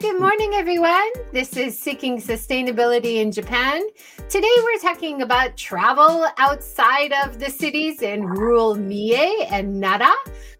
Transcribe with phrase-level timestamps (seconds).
[0.00, 1.10] good morning, everyone.
[1.32, 3.82] This is Seeking Sustainability in Japan.
[4.28, 10.12] Today, we're talking about travel outside of the cities in rural Mie and Nara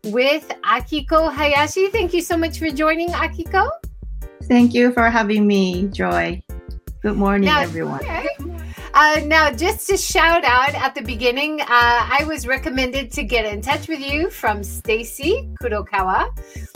[0.07, 1.87] with Akiko Hayashi.
[1.89, 3.71] Thank you so much for joining, Akiko.
[4.45, 6.43] Thank you for having me, Joy.
[7.01, 8.01] Good morning, now, everyone.
[9.01, 13.45] Uh, now, just to shout out at the beginning, uh, I was recommended to get
[13.45, 16.27] in touch with you from Stacy Kurokawa.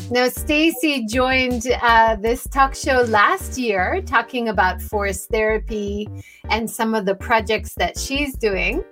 [0.09, 6.09] Now, Stacy joined uh, this talk show last year talking about forest therapy
[6.48, 8.84] and some of the projects that she's doing.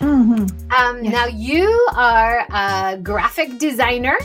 [0.00, 0.70] Mm-hmm.
[0.70, 1.12] Um, yes.
[1.14, 4.18] Now, you are a graphic designer.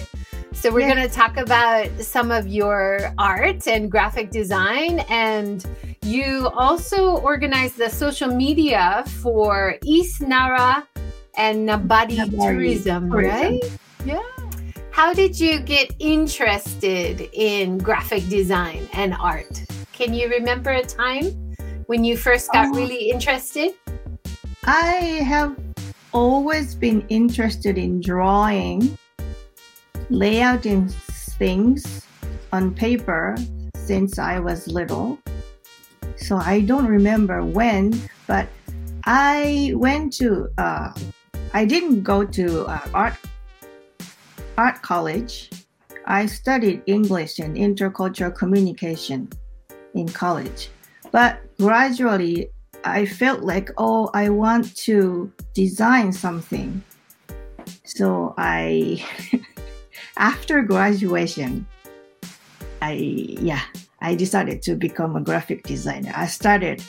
[0.52, 0.94] So, we're yes.
[0.94, 5.66] going to talk about some of your art and graphic design and
[6.04, 10.88] you also organize the social media for East Nara
[11.38, 13.62] and Nabari, Nabari tourism, right?
[14.04, 14.22] Yeah.
[14.92, 19.64] How did you get interested in graphic design and art?
[19.94, 22.74] Can you remember a time when you first got oh.
[22.74, 23.72] really interested?
[24.66, 25.56] I have
[26.14, 28.98] always been interested in drawing,
[30.10, 30.92] layouting
[31.38, 32.06] things
[32.52, 33.38] on paper
[33.76, 35.20] since I was little.
[36.18, 38.48] So I don't remember when, but
[39.06, 40.94] I went to, uh,
[41.54, 43.16] I didn't go to uh, art,
[44.58, 45.50] art college.
[46.06, 49.30] I studied English and intercultural communication
[49.94, 50.70] in college.
[51.12, 52.50] But gradually,
[52.84, 56.84] I felt like, oh, I want to design something.
[57.84, 59.04] So I,
[60.18, 61.66] after graduation,
[62.82, 63.62] I, yeah,
[64.02, 66.12] I decided to become a graphic designer.
[66.16, 66.84] I started,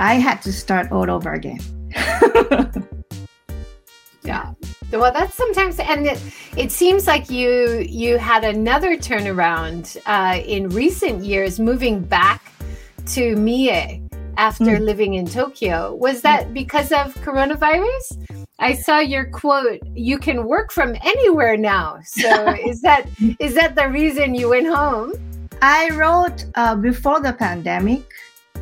[0.00, 1.60] I had to start all over again.
[4.22, 4.52] yeah.
[4.92, 6.20] Well, that's sometimes, and it,
[6.56, 12.52] it seems like you you had another turnaround uh, in recent years, moving back
[13.08, 14.00] to Mie
[14.38, 14.80] after mm.
[14.80, 15.94] living in Tokyo.
[15.94, 18.16] Was that because of coronavirus?
[18.60, 22.00] I saw your quote, you can work from anywhere now.
[22.04, 23.06] So is that
[23.38, 25.12] is that the reason you went home?
[25.60, 28.04] I wrote uh, before the pandemic.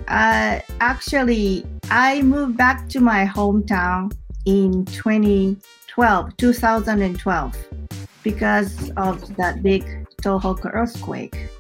[0.08, 7.56] Uh, actually, I moved back to my hometown in 2012, 2012,
[8.22, 9.84] because of that big
[10.22, 11.50] Tohoku earthquake.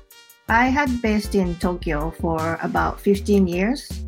[0.48, 4.04] I had based in Tokyo for about 15 years,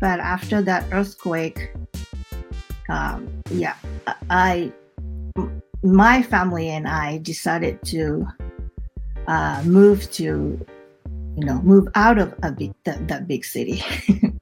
[0.00, 1.70] but after that earthquake,
[2.90, 3.76] um, yeah,
[4.28, 4.72] I,
[5.82, 8.26] my family and I decided to
[9.28, 10.64] uh, move to,
[11.36, 13.82] you know, move out of a big, that, that big city.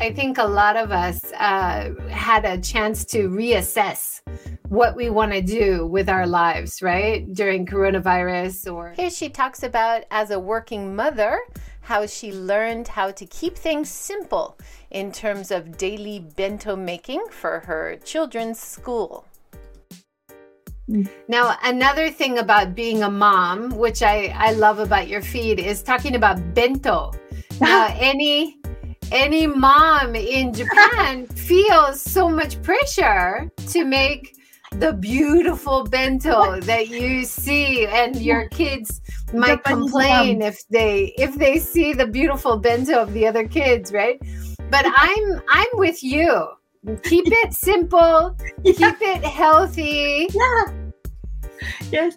[0.00, 4.22] I think a lot of us uh, had a chance to reassess
[4.68, 7.32] what we want to do with our lives, right?
[7.32, 11.38] During coronavirus or here she talks about as a working mother
[11.82, 14.58] how she learned how to keep things simple
[14.90, 19.26] in terms of daily bento making for her children's school.
[21.28, 25.82] Now, another thing about being a mom, which I, I love about your feed, is
[25.82, 27.12] talking about bento.
[27.60, 28.58] Now, any
[29.12, 34.36] any mom in Japan feels so much pressure to make
[34.72, 39.00] the beautiful bento that you see and your kids
[39.32, 40.48] might Japanese complain mom.
[40.48, 44.20] if they if they see the beautiful bento of the other kids right
[44.70, 46.48] but i'm i'm with you
[47.02, 48.36] keep it simple.
[48.64, 48.72] Yeah.
[48.72, 50.28] keep it healthy.
[50.32, 50.64] Yeah.
[51.90, 52.16] Yes.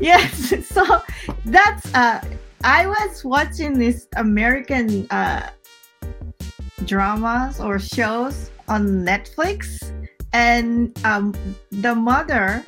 [0.00, 0.54] Yes.
[0.74, 1.02] So
[1.44, 2.20] that's uh
[2.64, 5.50] i was watching this american uh
[6.86, 9.92] dramas or shows on netflix
[10.32, 11.34] and um
[11.70, 12.64] the mother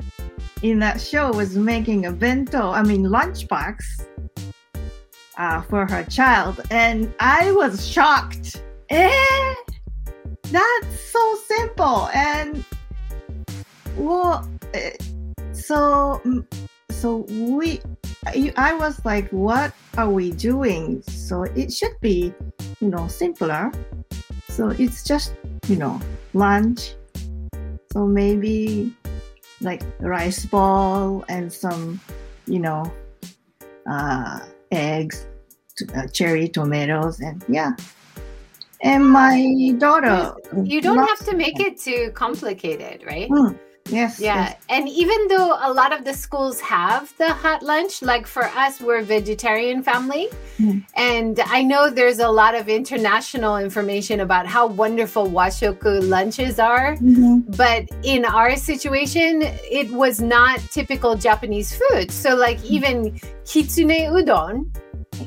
[0.61, 3.83] in that show was making a bento i mean lunchbox
[5.37, 8.61] uh, for her child and i was shocked.
[8.89, 9.55] Eh
[10.51, 12.63] that's so simple and
[13.97, 14.91] well eh,
[15.51, 16.21] so
[16.89, 17.81] so we
[18.55, 21.01] i was like what are we doing?
[21.01, 22.33] So it should be
[22.79, 23.71] you know simpler.
[24.49, 25.33] So it's just
[25.67, 25.99] you know
[26.33, 26.93] lunch.
[27.91, 28.95] So maybe
[29.59, 31.99] like rice ball and some
[32.45, 32.93] you know
[33.89, 35.25] uh, eggs
[35.95, 37.71] uh, cherry tomatoes and yeah
[38.81, 40.33] and my daughter.
[40.63, 43.29] You don't have to make it too complicated, right?
[43.29, 43.57] Mm.
[43.89, 44.19] Yes.
[44.19, 44.35] Yeah.
[44.49, 44.55] yes.
[44.69, 48.81] And even though a lot of the schools have the hot lunch, like for us,
[48.81, 50.27] we're a vegetarian family.
[50.59, 50.83] Mm.
[50.95, 56.97] And I know there's a lot of international information about how wonderful washoku lunches are.
[56.97, 57.55] Mhm.
[57.55, 62.11] But in our situation, it was not typical Japanese food.
[62.11, 64.65] So, like, even kitsune udon,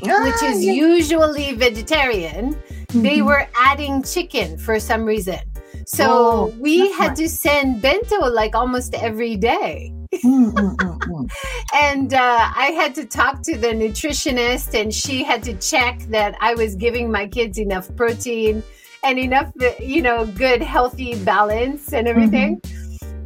[0.03, 0.73] which Ah, is yeah.
[0.73, 2.57] usually vegetarian,
[2.93, 3.27] they Mhm.
[3.27, 5.39] were adding chicken for some reason.
[5.87, 9.93] So Oh, we had to send bento like almost every day.
[10.25, 11.31] Mm, mm, mm.
[11.75, 16.35] And uh, I had to talk to the nutritionist, and she had to check that
[16.41, 18.63] I was giving my kids enough protein
[19.03, 22.61] and enough, you know, good, healthy balance and everything.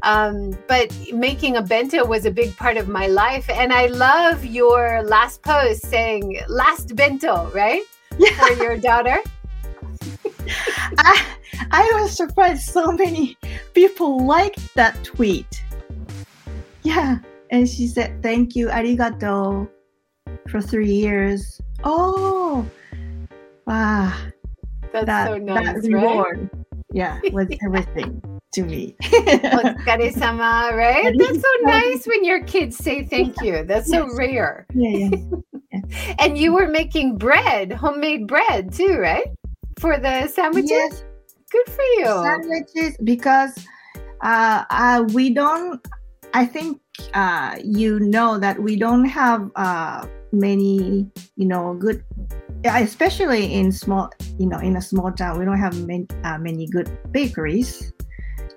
[0.02, 3.48] Um, but making a bento was a big part of my life.
[3.48, 7.82] And I love your last post saying, last bento, right?
[8.18, 8.30] Yeah.
[8.46, 9.18] For your daughter.
[10.98, 11.24] I,
[11.70, 13.36] I was surprised so many
[13.74, 15.62] people liked that tweet.
[16.82, 17.18] Yeah.
[17.50, 19.68] And she said, thank you, arigato,
[20.48, 21.60] for three years.
[21.84, 22.66] Oh,
[23.66, 24.12] wow.
[24.92, 26.02] That's that, so nice, that right?
[26.02, 26.50] reward,
[26.92, 28.22] yeah, was everything
[28.54, 28.94] to me.
[29.02, 31.12] Otsukare-sama, right?
[31.18, 33.64] That's so nice when your kids say thank you.
[33.64, 34.16] That's so Yes.
[34.16, 34.66] rare.
[34.74, 35.10] yeah,
[35.72, 35.80] yeah.
[36.20, 39.26] And you were making bread, homemade bread too, right?
[39.78, 40.70] For the sandwiches?
[40.70, 41.04] Yes,
[41.50, 42.06] Good for you.
[42.06, 43.54] sandwiches because
[44.22, 45.84] uh, uh, we don't.
[46.32, 46.80] I think
[47.12, 51.06] uh, you know that we don't have uh, many,
[51.36, 52.02] you know, good,
[52.64, 55.38] especially in small, you know, in a small town.
[55.38, 57.92] We don't have many, uh, many good bakeries,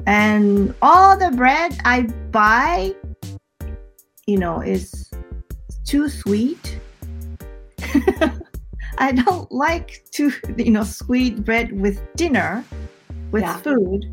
[0.08, 2.96] and all the bread I buy,
[4.26, 5.12] you know, is
[5.86, 6.80] too sweet.
[8.98, 12.64] I don't like to, you know, sweet bread with dinner,
[13.32, 13.58] with Yeah.
[13.58, 14.06] food.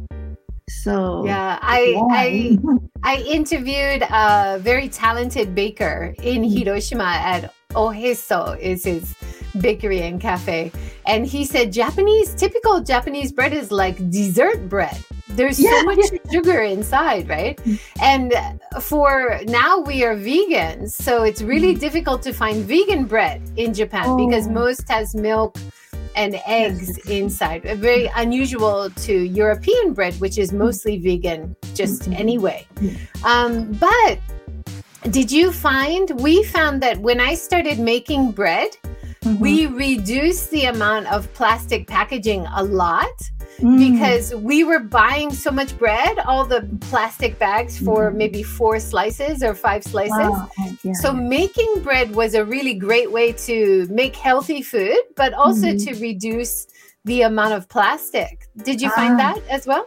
[0.69, 2.59] So Yeah, I, I?
[3.03, 6.59] I interviewed a very talented baker in Mm.
[6.59, 9.15] Hiroshima at Oheso is his
[9.61, 10.73] bakery and cafe.
[11.07, 14.97] And he said Japanese typical Japanese bread is like dessert bread.
[15.29, 17.59] There's Yeah, so much sugar inside, right?
[18.01, 18.33] And
[18.81, 24.17] for now we are vegans, so it's really difficult to find vegan bread in Japan
[24.17, 24.47] because.
[24.47, 24.51] Oh.
[24.51, 25.57] most has milk
[26.17, 27.63] and eggs inside.
[27.81, 32.21] Very unusual to European bread, which is mostly vegan, just Mhm.
[32.21, 32.67] anyway.
[33.25, 34.19] Um, but
[35.11, 38.69] did you find we found that when I started making bread,
[39.25, 39.39] Mhm.
[39.41, 43.17] we reduced the amount of plastic packaging a lot
[43.61, 43.79] Mm.
[43.93, 48.17] because we were buying so much bread, all the plastic bags for Mhm.
[48.17, 50.11] maybe four slices or five slices.
[50.19, 50.49] Wow,
[50.83, 55.69] yeah, So making bread was a really great way to make healthy food, but also
[55.69, 55.85] Mhm.
[55.87, 56.67] to reduce
[57.05, 58.49] the amount of plastic.
[58.65, 59.35] Did you find Ah.
[59.35, 59.87] that as well?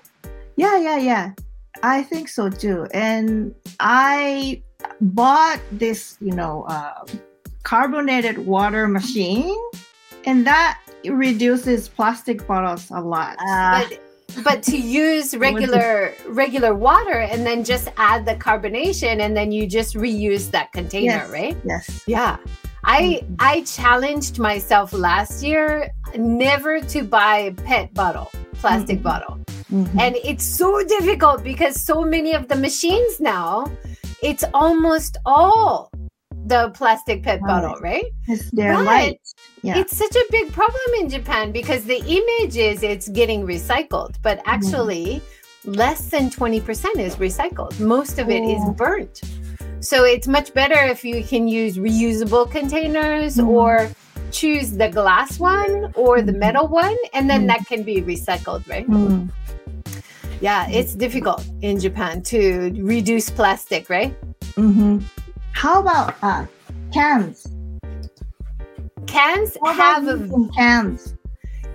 [0.56, 1.32] yeah, yeah, yeah.
[1.84, 2.88] I think so too.
[2.94, 4.62] And I
[5.02, 7.04] bought this, you know, uh,
[7.68, 9.54] carbonated water machine,
[10.26, 13.36] and that reduces plastic bottles a lot.
[13.44, 14.00] Uh, but
[14.48, 19.68] but to use regular regular water and then just add the carbonation and then you
[19.68, 21.30] just reuse that container, Yes.
[21.40, 21.58] right?
[21.66, 21.86] yes.
[22.08, 22.38] Yeah.
[22.86, 23.36] I Mhm.
[23.52, 28.30] I challenged myself last year never to buy pet bottle,
[28.62, 29.08] plastic Mhm.
[29.10, 29.36] bottle.
[29.72, 30.00] Mhm.
[30.04, 33.68] And it's so difficult because so many of the machines now,
[34.30, 35.92] it's almost all
[36.48, 37.48] the plastic pet Right.
[37.62, 38.06] bottle, right?
[38.28, 39.20] It's their but light.
[39.62, 39.78] Yeah.
[39.80, 44.38] It's such a big problem in Japan because the image is it's getting recycled, but
[44.40, 44.50] Mm-hmm.
[44.56, 45.22] actually
[45.66, 47.78] less than 20% is recycled.
[47.80, 49.22] Most of it is burnt.
[49.80, 53.48] So it's much better if you can use reusable containers Mhm.
[53.48, 53.90] or
[54.32, 56.40] choose the glass one or the Mhm.
[56.40, 57.48] metal one, and then Mhm.
[57.48, 58.88] that can be recycled, right?
[58.90, 59.30] Mm.
[60.42, 64.14] Yeah, it's difficult in Japan to reduce plastic, right?
[64.56, 65.00] hmm
[65.58, 66.46] How about uh,
[66.94, 67.48] cans?
[69.08, 71.16] Cans have a cans.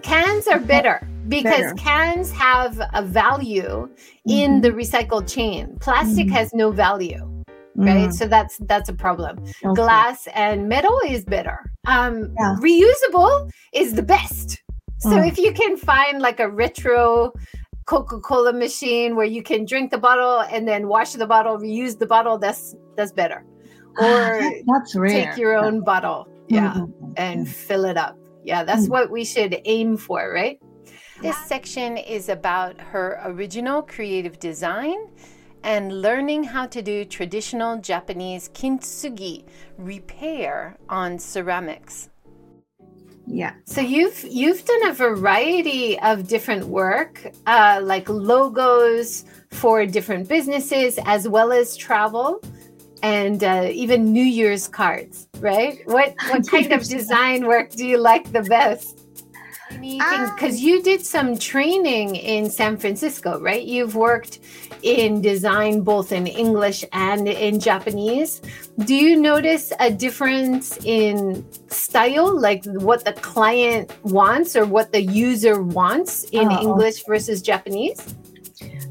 [0.03, 1.75] cans are better because Better.
[1.75, 3.89] cans have a value
[4.25, 4.63] in Mhm.
[4.63, 5.77] the recycled chain.
[5.81, 6.31] Plastic Mhm.
[6.31, 7.25] has no value,
[7.75, 8.11] right?
[8.11, 9.39] Mm, So that's that's a problem.
[9.43, 9.75] okay.
[9.75, 11.59] Glass and metal is better.
[11.85, 12.55] Um, Yeah.
[12.61, 14.63] Reusable is the best.
[14.99, 15.27] So Mm.
[15.27, 17.33] if you can find like a retro
[17.87, 22.07] Coca-Cola machine where you can drink the bottle and then wash the bottle, reuse the
[22.07, 23.43] bottle, that's that's better.
[23.99, 25.33] Ah, Or that's rare.
[25.33, 27.51] take your own bottle, yeah, Mhm, mhm, and mhm.
[27.51, 28.17] fill it up.
[28.45, 30.59] Yeah, that's what we should aim for, right?
[31.21, 35.11] This section is about her original creative design
[35.63, 39.45] and learning how to do traditional Japanese kintsugi
[39.79, 42.09] repair on ceramics.
[43.27, 43.53] Yeah.
[43.65, 50.99] So you've you've done a variety of different work, uh, like logos for different businesses,
[51.07, 52.41] as well as travel,
[53.03, 55.29] and uh, even New Year's cards.
[55.39, 55.81] Right?
[55.87, 59.01] What what kind of design work do you like the best?
[59.81, 63.63] Because you did some training in San Francisco, right?
[63.63, 64.39] You've worked
[64.83, 68.43] in design both in English and in Japanese.
[68.81, 75.03] Do you notice a difference in style, like what the client wants or what the
[75.03, 76.61] user wants in oh.
[76.61, 78.15] English versus Japanese?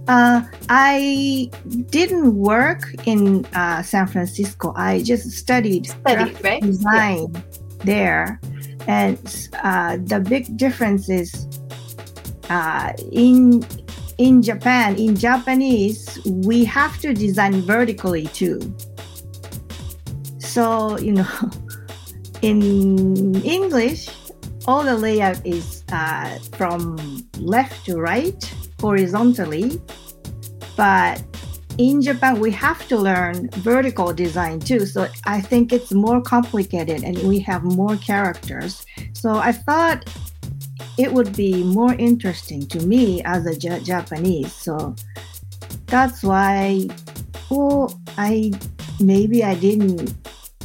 [0.08, 1.50] Uh, I
[1.89, 4.74] didn't work in uh, San Francisco.
[4.75, 6.62] I just studied, studied right?
[6.62, 7.41] design yeah.
[7.84, 8.39] there
[8.88, 11.48] and uh, the big difference is
[12.50, 13.63] uh, in
[14.17, 18.60] in Japan, in Japanese, we have to design vertically too.
[20.39, 21.51] So you know,
[22.41, 24.10] in English,
[24.67, 26.98] all the layout is uh, from
[27.38, 28.41] left to right
[28.81, 29.79] horizontally,
[30.75, 31.23] but
[31.77, 34.85] in Japan, we have to learn vertical design too.
[34.85, 38.85] So I think it's more complicated and we have more characters.
[39.13, 40.09] So I thought
[40.97, 44.53] it would be more interesting to me as a J- Japanese.
[44.53, 44.95] So
[45.88, 46.88] that's why,
[47.50, 48.51] well, I
[49.00, 50.13] maybe I didn't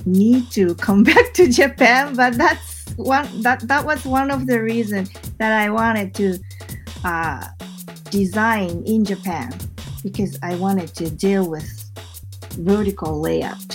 [0.05, 4.63] need to come back to Japan, but that's one that that was one of the
[4.63, 6.39] reasons that I wanted to
[7.05, 7.47] uh,
[8.17, 9.53] design in Japan
[10.03, 11.69] because I wanted to deal with
[12.73, 13.73] vertical layout.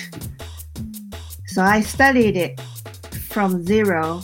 [1.46, 2.60] So I studied it
[3.30, 4.24] from zero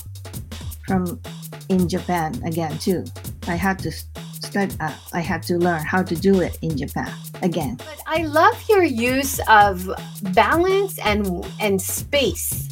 [0.87, 1.21] from
[1.69, 3.05] in Japan again too.
[3.47, 7.13] I had to study, uh, I had to learn how to do it in Japan
[7.43, 7.75] again.
[7.77, 9.87] But I love your use of
[10.33, 12.66] balance and and space.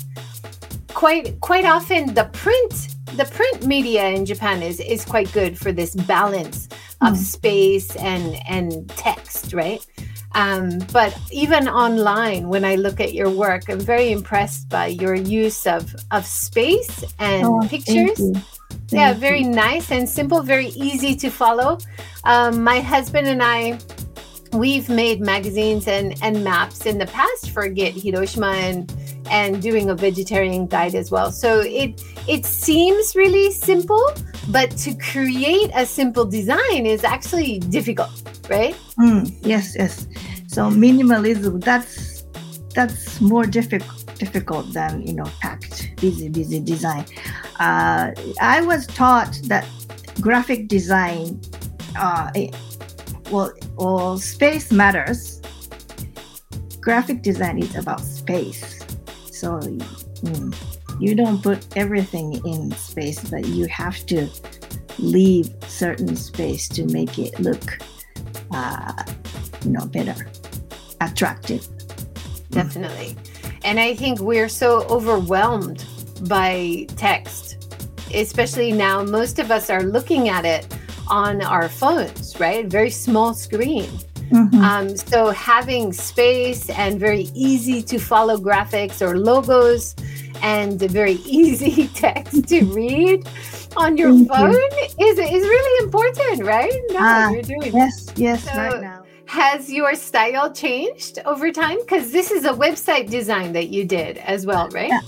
[0.95, 5.71] Quite quite often the print the print media in Japan is is quite good for
[5.71, 6.67] this balance
[7.01, 7.17] of mm.
[7.17, 9.85] space and and text, right?
[10.35, 15.15] Um, but even online, when I look at your work, I'm very impressed by your
[15.15, 18.19] use of of space and oh, pictures.
[18.89, 21.77] yeah, very nice and simple, very easy to follow.
[22.23, 23.79] Um, my husband and I
[24.55, 28.89] we've made magazines and, and maps in the past for Get Hiroshima and
[29.29, 31.31] and doing a vegetarian guide as well.
[31.31, 34.03] So it it seems really simple,
[34.49, 38.11] but to create a simple design is actually difficult,
[38.49, 38.75] right?
[38.99, 40.07] Mm, yes, yes.
[40.47, 42.23] So minimalism that's
[42.73, 47.05] that's more difficult difficult than you know packed busy busy design.
[47.59, 49.65] Uh, I was taught that
[50.21, 51.39] graphic design
[51.97, 52.31] uh,
[53.31, 55.41] well, well, space matters.
[56.79, 58.84] Graphic design is about space.
[59.35, 60.55] So mm,
[60.97, 64.29] you don't put everything in space, but you have to
[64.97, 67.79] leave certain space to make it look,
[68.51, 69.03] uh,
[69.65, 70.15] you know, better,
[71.01, 71.67] attractive.
[72.49, 73.17] Definitely.
[73.65, 75.83] And I think we're so overwhelmed
[76.29, 77.75] by text,
[78.13, 79.03] especially now.
[79.03, 80.65] Most of us are looking at it
[81.09, 82.67] on our phones, right?
[82.67, 83.89] Very small screen.
[84.31, 84.61] Mm-hmm.
[84.61, 89.95] Um, so having space and very easy to follow graphics or logos
[90.41, 93.27] and very easy text to read
[93.77, 94.87] on your Thank phone you.
[94.99, 96.73] is is really important, right?
[96.89, 99.03] Now uh, you're doing yes, yes, so right now.
[99.27, 101.79] Has your style changed over time?
[101.79, 104.89] Because this is a website design that you did as well, right?
[104.89, 105.01] Yeah.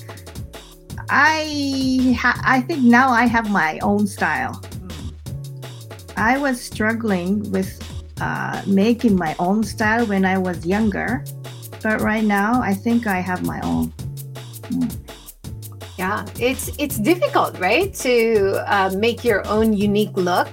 [1.09, 4.61] I ha- I think now I have my own style.
[6.17, 7.79] I was struggling with
[8.21, 11.23] uh, making my own style when I was younger,
[11.81, 13.93] but right now I think I have my own.
[14.69, 14.95] Mm.
[15.97, 20.47] Yeah, it's it's difficult, right, to uh, make your own unique look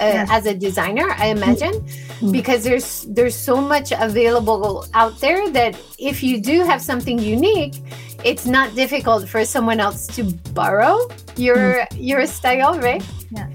[0.00, 0.28] uh, yes.
[0.30, 1.14] as a designer.
[1.18, 1.74] I imagine
[2.18, 2.32] mm.
[2.32, 7.78] because there's there's so much available out there that if you do have something unique,
[8.24, 11.06] it's not difficult for someone else to borrow
[11.36, 11.86] your mm.
[11.94, 13.04] your style, right?
[13.30, 13.46] Yeah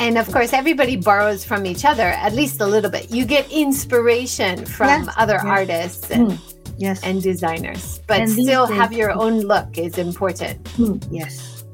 [0.00, 3.10] and of course everybody borrows from each other at least a little bit.
[3.10, 5.44] You get inspiration from yes, other yes.
[5.44, 7.02] artists and mm, yes.
[7.04, 8.00] and designers.
[8.08, 10.64] But and still have your own look is important.
[10.74, 11.64] Mm, yes.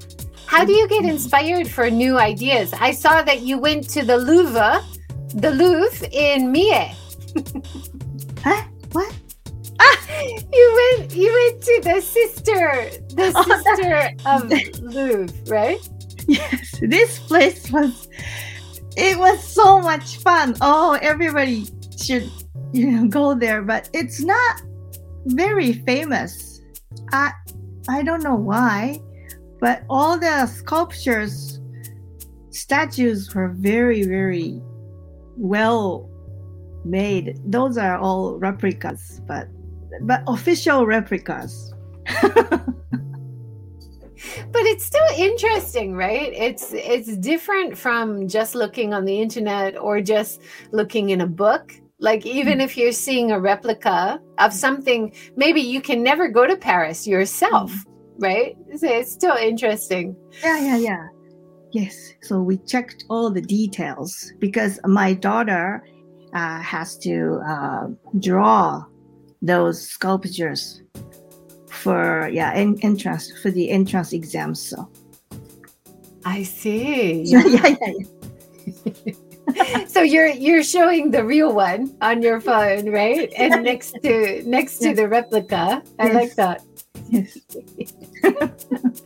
[0.46, 2.72] How do you get inspired for new ideas?
[2.74, 4.82] I saw that you went to the louvre
[5.34, 6.94] the louvre in mie
[8.42, 8.62] huh?
[8.92, 9.14] What?
[9.80, 10.08] Ah,
[10.52, 14.48] you went you went to the sister the sister of
[14.94, 15.88] louvre right
[16.38, 18.08] yes this place was
[18.96, 21.66] it was so much fun oh everybody
[22.02, 22.30] should
[22.72, 24.62] you know go there but it's not
[25.26, 26.60] very famous
[27.12, 27.32] i
[27.88, 29.00] i don't know why
[29.60, 31.60] but all the sculptures,
[32.50, 34.60] statues were very, very
[35.36, 36.10] well
[36.84, 37.38] made.
[37.44, 39.48] Those are all replicas, but
[40.02, 41.72] but official replicas.
[44.66, 46.32] but it's still interesting right?
[46.32, 50.42] It's it's different from just looking on the internet or just
[50.72, 51.72] looking in a book.
[52.00, 56.56] Like even if you're seeing a replica of something maybe you can never go to
[56.56, 57.72] paris yourself
[58.18, 58.56] right?
[58.76, 60.16] So it's still interesting.
[60.42, 61.08] Yeah, yeah, yeah.
[61.72, 61.94] Yes.
[62.22, 65.84] So we checked all the details because my daughter
[66.32, 68.84] uh, has to uh, draw
[69.42, 70.82] those sculptures
[71.76, 74.60] for yeah en- entrance for the entrance exams.
[74.60, 74.88] So
[76.24, 77.76] i see yeah, yeah,
[79.54, 79.86] yeah.
[79.86, 84.78] so you're you're showing the real one on your phone right and next to next
[84.78, 84.96] to Yes.
[84.96, 86.62] the replica i like that
[87.08, 87.38] Yes.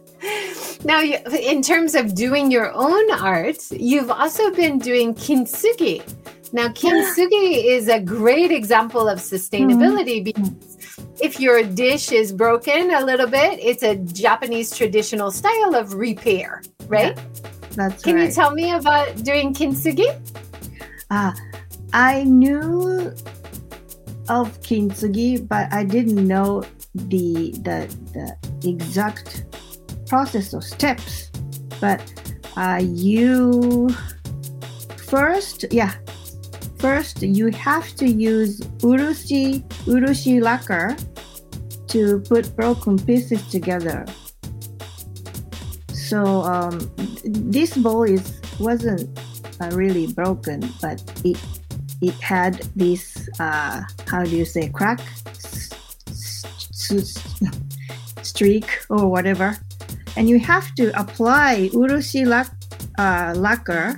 [0.84, 6.02] Now, you, in terms of doing your own art, you've also been doing kintsugi.
[6.52, 10.42] Now, kintsugi is a great example of sustainability mm-hmm.
[10.42, 10.69] because
[11.20, 16.62] if your dish is broken a little bit, it's a Japanese traditional style of repair,
[16.86, 17.16] right?
[17.72, 18.02] That's right.
[18.02, 18.28] Can right.
[18.28, 20.08] you tell me about doing kintsugi?
[21.10, 21.34] Ah,
[21.92, 23.12] I knew
[24.28, 26.62] of kintsugi, but I didn't know
[26.94, 27.88] the the
[28.60, 29.44] the exact
[30.06, 31.30] process or steps.
[31.80, 32.00] But
[32.56, 33.88] uh, you
[34.96, 35.94] first, yeah,
[36.80, 40.96] first you have to use urushi urushi lacquer
[41.88, 44.06] to put broken pieces together.
[45.92, 46.80] So um,
[47.24, 49.06] this bowl is wasn't
[49.60, 51.36] uh, really broken, but it
[52.00, 55.00] it had this uh, how do you say crack
[58.22, 59.58] streak or whatever,
[60.16, 62.56] and you have to apply urushi lac-
[62.98, 63.96] uh, lacquer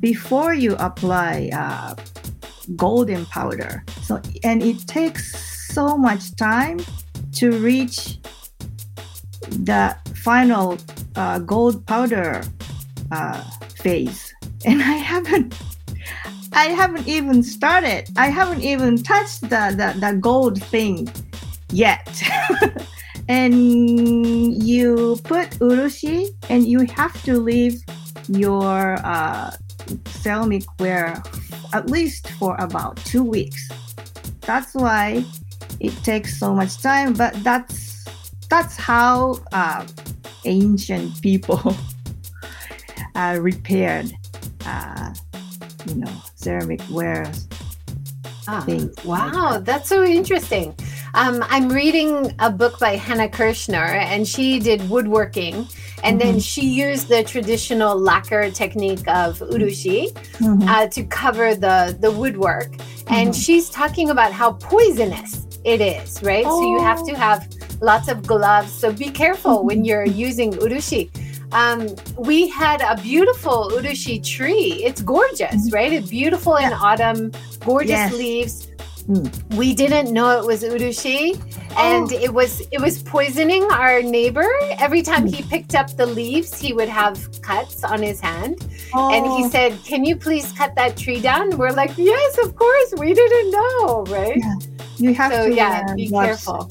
[0.00, 1.94] before you apply uh,
[2.76, 3.84] golden powder.
[4.02, 5.38] So and it takes
[5.74, 6.80] so much time
[7.32, 8.18] to reach
[9.48, 10.78] the final
[11.16, 12.42] uh, gold powder
[13.12, 13.42] uh,
[13.82, 14.34] phase.
[14.64, 15.54] And i haven't
[16.52, 18.08] i haven't even started.
[18.16, 21.08] I haven't even touched the the, the gold thing
[21.70, 22.22] yet.
[23.28, 27.82] And you put urushi and you have to leave
[28.26, 29.50] your uh,
[30.06, 31.22] ceramic ware
[31.72, 33.68] at least for about two weeks
[34.42, 35.24] that's why
[35.80, 38.04] it takes so much time but that's
[38.50, 39.84] that's how uh,
[40.44, 41.60] ancient people
[43.14, 44.10] uh, repaired
[44.66, 45.12] uh,
[45.86, 47.46] you know ceramic wares
[48.50, 49.66] Ah, things like Wow, that.
[49.66, 50.74] that's so interesting.
[51.14, 55.66] Um, I'm reading a book by Hannah Kirshner, and she did woodworking,
[56.04, 60.68] and then she used the traditional lacquer technique of urushi Mhm.
[60.68, 62.70] uh, to cover the the woodwork.
[63.08, 63.42] And Mhm.
[63.44, 66.44] she's talking about how poisonous it is, right?
[66.44, 67.16] So you have to Oh.
[67.16, 67.48] have
[67.80, 68.72] lots of gloves.
[68.72, 71.10] So be careful when you're using urushi.
[71.52, 74.84] Um, we had a beautiful urushi tree.
[74.84, 75.90] It's gorgeous, right?
[75.92, 77.32] It's beautiful in autumn,
[77.64, 78.12] gorgeous Yes.
[78.12, 78.68] leaves.
[79.08, 79.56] Mm.
[79.56, 81.32] We didn't know it was urushi,
[81.78, 82.24] and Oh.
[82.26, 84.44] it was it was poisoning our neighbor.
[84.78, 88.60] Every time he picked up the leaves, he would have cuts on his hand.
[88.92, 91.56] And he Oh, said, Can you please cut that tree down?
[91.56, 92.94] We're like, Yes, of course.
[92.98, 94.36] We didn't know, right?
[94.36, 94.54] Yeah,
[94.98, 96.68] you have So, to yeah, uh, be watch, careful.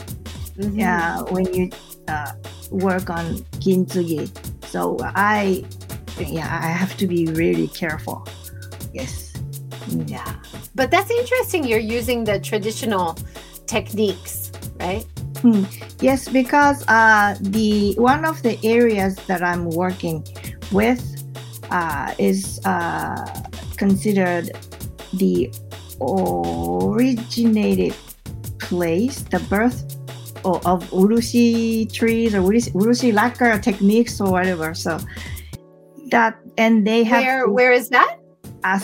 [0.58, 0.74] Mhm.
[0.78, 1.70] yeah when you
[2.08, 2.32] uh,
[2.72, 3.26] work on
[3.62, 4.26] kintsugi
[4.66, 5.62] so i
[6.18, 8.26] yeah i have to be really careful
[8.92, 9.27] yes.
[9.90, 10.34] Yeah.
[10.76, 11.64] But that's interesting.
[11.66, 13.18] You're using the traditional
[13.66, 15.06] techniques, right?
[15.42, 15.64] Hmm.
[16.02, 20.26] Yes, because uh, the one of the areas that I'm working
[20.72, 21.02] with
[21.70, 23.26] uh, is uh,
[23.78, 24.52] considered
[25.14, 25.52] the
[26.02, 27.94] originated
[28.60, 29.98] place, the birth
[30.46, 34.74] o- of urushi trees or urushi, urushi lacquer techniques or whatever.
[34.74, 35.00] So
[36.10, 38.18] that and they have Where where is that?
[38.64, 38.80] uh?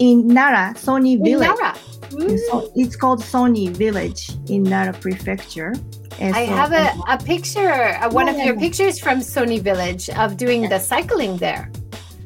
[0.00, 1.48] In Nara, Soni In Village.
[1.48, 1.72] Nara.
[2.10, 2.38] Mm.
[2.50, 5.72] So it's called Soni Village in Nara Prefecture.
[6.18, 8.60] And I so- have a, a picture, uh, one Yeah, of yeah, your yeah.
[8.66, 11.70] pictures from Soni Village of doing the cycling there.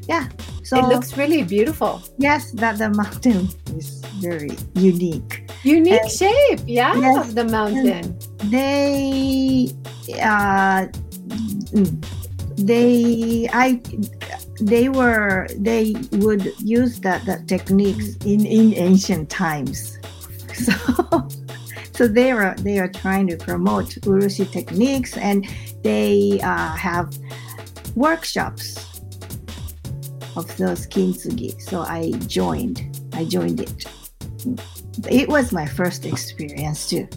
[0.09, 0.29] Yeah.
[0.63, 2.01] So it looks really beautiful.
[2.17, 5.51] yes, that the mountain is very unique.
[5.63, 8.17] Unique And- shape, yeah, Yes, of the mountain.
[8.55, 9.69] They,
[10.23, 10.87] uh,
[11.77, 11.93] mm,
[12.57, 13.81] they, I,
[14.61, 19.99] they were they would use that that techniques in in ancient times.
[20.55, 21.29] So
[21.93, 25.45] so they are they are trying to promote urushi techniques and
[25.83, 27.17] they uh, have
[27.97, 29.03] workshops
[30.37, 31.61] of those kintsugi.
[31.61, 32.79] So i joined
[33.15, 33.85] i joined it.
[35.11, 37.09] It was my first experience too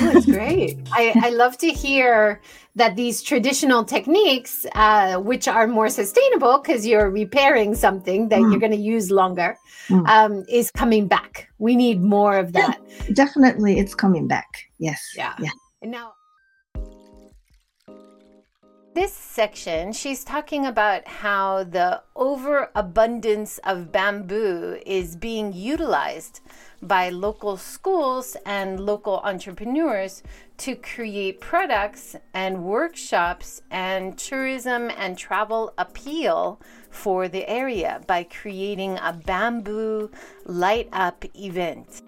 [0.00, 2.40] that's great I, I love to hear
[2.76, 8.50] that these traditional techniques, uh, which are more sustainable because you're repairing something that mm.
[8.50, 9.56] you're going to use longer,
[9.88, 10.06] mm.
[10.06, 11.48] um, is coming back.
[11.58, 12.78] We need more of that.
[12.86, 14.46] Yeah, definitely, it's coming back.
[14.78, 15.02] Yes.
[15.16, 15.34] Yeah.
[15.40, 15.50] Yeah.
[15.80, 16.12] And now,
[18.94, 26.40] this section, she's talking about how the overabundance of bamboo is being utilized
[26.82, 30.22] by local schools and local entrepreneurs
[30.58, 36.60] to create products and workshops and tourism and travel appeal
[36.90, 40.10] for the area by creating a bamboo
[40.44, 42.02] light up event.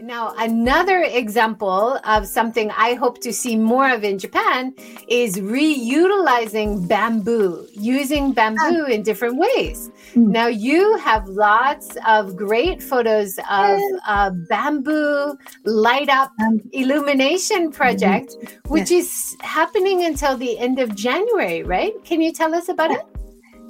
[0.00, 4.74] Now, another example of something I hope to see more of in Japan
[5.08, 9.90] is reutilizing bamboo, using bamboo in different ways.
[10.14, 10.28] Mm.
[10.28, 16.32] Now, you have lots of great photos of a bamboo light up
[16.72, 18.72] illumination project, mm-hmm.
[18.72, 19.06] which yes.
[19.06, 21.92] is happening until the end of January, right?
[22.04, 23.02] Can you tell us about it?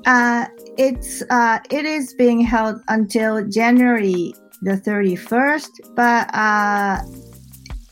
[0.07, 0.47] Uh,
[0.79, 7.03] it's uh, it is being held until January the 31st, but uh,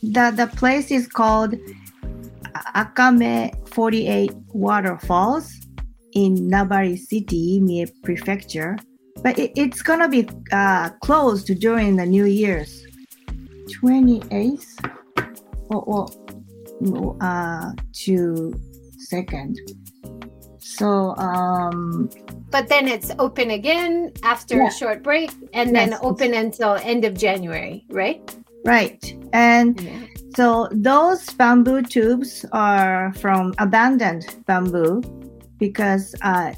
[0.03, 1.55] the, the place is called
[2.75, 5.53] Akame 48 Waterfalls
[6.13, 8.77] in Nabari City, Mie Prefecture.
[9.23, 12.87] But it, it's gonna be uh, closed during the New Year's
[13.83, 14.91] 28th
[15.71, 16.09] or,
[16.81, 18.61] or uh, to
[18.99, 19.59] second.
[20.59, 22.11] So um,
[22.55, 24.69] but then it's open again after yeah.
[24.69, 25.91] a short break and yes.
[25.91, 28.23] then open until end of January, right?
[28.65, 29.03] Right.
[29.33, 30.07] And yeah.
[30.37, 35.03] so those bamboo tubes are from abandoned bamboo
[35.59, 36.55] because uh,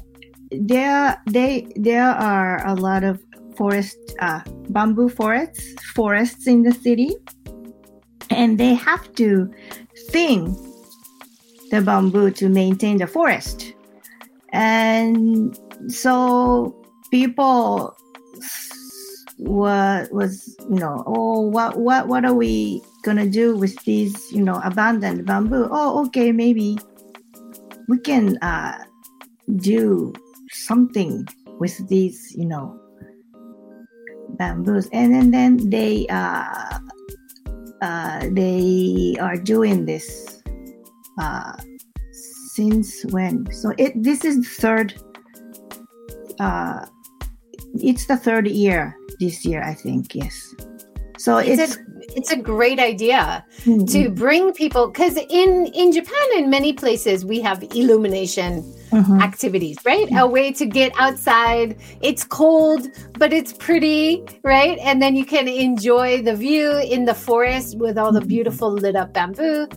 [0.51, 3.19] there they there are a lot of
[3.55, 7.15] forest uh, bamboo forests forests in the city
[8.29, 9.51] and they have to
[10.11, 10.53] thin
[11.71, 13.73] the bamboo to maintain the forest
[14.53, 15.57] and
[15.87, 16.75] so
[17.11, 17.95] people
[19.37, 24.43] what was you know oh what what what are we gonna do with these you
[24.43, 25.67] know abandoned bamboo?
[25.71, 26.77] Oh okay maybe
[27.87, 28.83] we can uh
[29.57, 30.13] do
[30.49, 31.25] something
[31.59, 32.79] with these you know
[34.37, 34.89] bamboos.
[34.91, 36.79] And, and then they uh
[37.81, 40.41] uh they are doing this
[41.19, 41.53] uh
[42.53, 43.51] since when?
[43.51, 44.93] So it this is the third
[46.39, 46.85] uh,
[47.75, 50.15] it's the third year this year, I think.
[50.15, 50.55] Yes.
[51.17, 51.79] So it's, it's a,
[52.15, 53.85] it's a great idea mm-hmm.
[53.85, 59.21] to bring people because in in Japan in many places we have illumination mm-hmm.
[59.21, 60.07] activities, right?
[60.07, 60.17] Mm-hmm.
[60.17, 61.77] A way to get outside.
[62.01, 64.77] It's cold, but it's pretty, right?
[64.79, 68.27] And then you can enjoy the view in the forest with all the mm-hmm.
[68.27, 69.67] beautiful lit up bamboo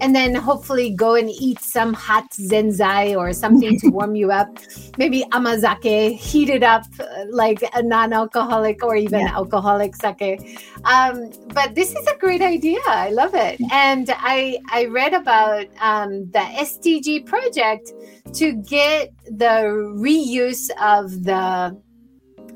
[0.00, 4.58] and then hopefully go and eat some hot zenzai or something to warm you up.
[4.98, 6.84] Maybe amazake, heated up
[7.30, 9.34] like a non-alcoholic or even yeah.
[9.34, 10.60] alcoholic sake.
[10.84, 12.80] Um, but this is a great idea.
[12.86, 13.60] I love it.
[13.72, 17.92] And I I read about um, the SDG project
[18.34, 21.76] to get the reuse of the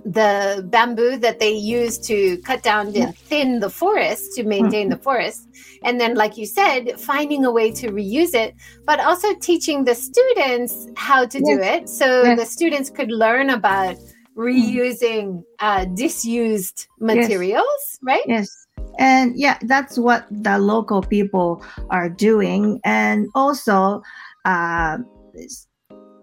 [0.04, 4.96] the bamboo that they use to cut down and thin the forest to maintain the
[4.96, 5.48] forest.
[5.82, 8.54] And then like you said finding a way to reuse it
[8.84, 11.46] but also teaching the students how to yes.
[11.46, 12.38] do it so yes.
[12.38, 13.96] the students could learn about
[14.36, 17.98] reusing uh, disused materials yes.
[18.02, 18.24] right?
[18.26, 18.66] Yes.
[18.98, 22.80] And yeah that's what the local people are doing.
[22.84, 24.02] And also
[24.44, 24.98] uh,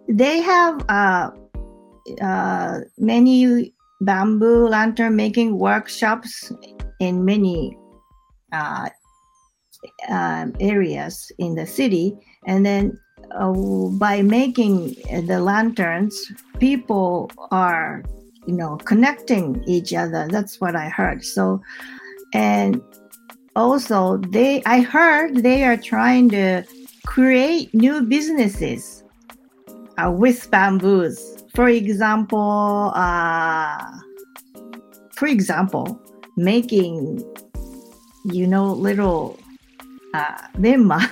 [0.07, 1.31] they have uh,
[2.21, 6.51] uh, many bamboo lantern making workshops
[6.99, 7.77] in many
[8.51, 8.89] uh,
[10.09, 12.15] uh, areas in the city.
[12.45, 12.99] And then
[13.31, 13.51] uh,
[13.99, 14.95] by making
[15.27, 18.03] the lanterns, people are,
[18.45, 20.27] you know, connecting each other.
[20.29, 21.25] That's what I heard.
[21.25, 21.61] So,
[22.33, 22.81] and
[23.55, 26.63] also they, I heard they are trying to
[27.05, 28.96] create new businesses
[29.97, 31.43] uh, with bamboos.
[31.53, 33.99] For example, uh,
[35.13, 35.99] for example,
[36.35, 37.23] making,
[38.25, 39.39] you know, little
[40.13, 41.09] uh, memma.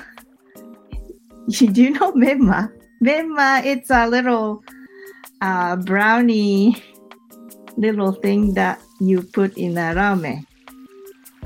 [1.50, 2.72] do you know memma?
[3.04, 4.64] Memma, it's a little
[5.42, 6.82] uh, brownie
[7.78, 10.46] little thing that you put in a ramen.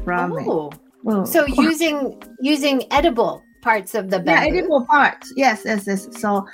[0.06, 0.46] Ramen.
[0.48, 1.26] Oh.
[1.26, 5.34] So using using edible parts of the yeah, edible parts.
[5.36, 6.08] Yes, yes, yes.
[6.20, 6.46] So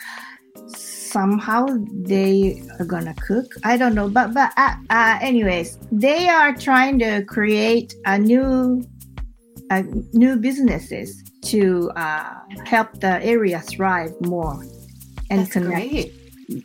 [1.16, 1.66] somehow
[2.12, 3.48] they are gonna cook.
[3.64, 8.84] I don't know, but but uh, uh, anyways, they are trying to create a new
[9.72, 12.34] uh, new businesses to uh,
[12.66, 14.60] help the area thrive more
[15.32, 15.90] and That's connect.
[15.90, 16.12] great.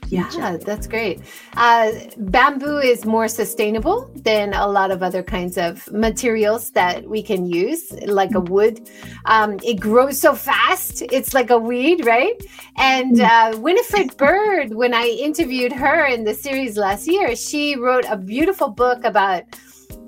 [0.08, 1.20] Yeah, that's great.
[1.56, 7.22] Uh, bamboo is more sustainable than a lot of other kinds of materials that we
[7.22, 8.90] can use, like a wood.
[9.24, 12.34] Um, it grows so fast, it's like a weed, right?
[12.76, 18.04] And uh, Winifred Bird, when I interviewed her in the series last year, she wrote
[18.08, 19.44] a beautiful book about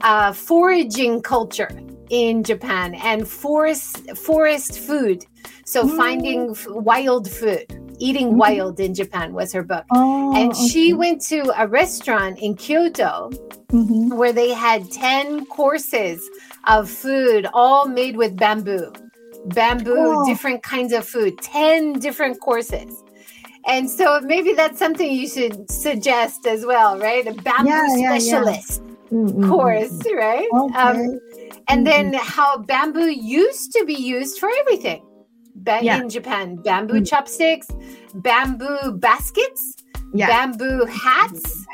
[0.02, 1.70] uh, foraging culture
[2.10, 5.24] in Japan and forest forest food.
[5.64, 5.96] So Mm.
[5.96, 7.66] finding f- wild food,
[8.06, 8.36] eating Mhm.
[8.44, 9.84] wild in Japan was her book.
[9.92, 13.30] Oh, And she went to a restaurant in Kyoto
[13.70, 14.16] Mhm.
[14.18, 16.18] where they had 10 courses
[16.66, 18.92] of food all made with bamboo.
[19.46, 20.24] Bamboo, Oh.
[20.24, 22.90] different kinds of food, 10 different courses.
[23.66, 27.24] And so maybe that's something you should suggest as well, right?
[27.26, 30.48] A bamboo Yeah, yeah, specialist Mm, mm, mm, course, right?
[30.52, 30.74] mm.
[30.80, 31.18] Um, Okay.
[31.68, 31.90] and Mhm.
[31.90, 35.02] then how bamboo used to be used for everything
[35.54, 36.00] ba- Yeah.
[36.00, 37.06] in Japan bamboo Mm.
[37.06, 37.68] chopsticks,
[38.14, 39.76] bamboo baskets,
[40.14, 40.26] yeah.
[40.26, 41.64] bamboo hats.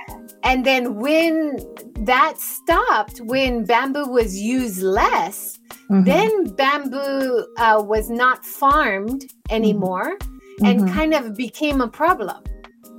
[0.45, 1.59] And then when
[2.05, 5.59] that stopped, when bamboo was used less,
[5.91, 6.05] Mhm.
[6.05, 10.17] then bamboo uh, was not farmed anymore
[10.64, 10.93] and Mhm.
[10.95, 12.43] kind of became a problem.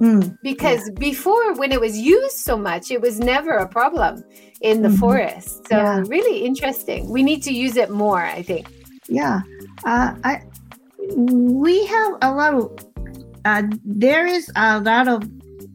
[0.02, 0.38] Mm.
[0.44, 4.24] Because before, when it was used so much, it was never a problem
[4.62, 4.98] in the Mhm.
[5.00, 5.68] forest.
[5.70, 6.04] So, Yeah.
[6.08, 7.10] really interesting.
[7.10, 8.68] We need to use it more, I think.
[9.10, 9.42] Yeah,
[9.86, 10.42] uh, I
[11.16, 12.86] we have a lot of
[13.46, 15.24] uh, there is a lot of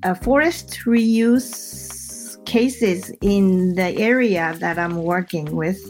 [0.02, 5.80] uh, forest reuse cases in the area that I'm working with.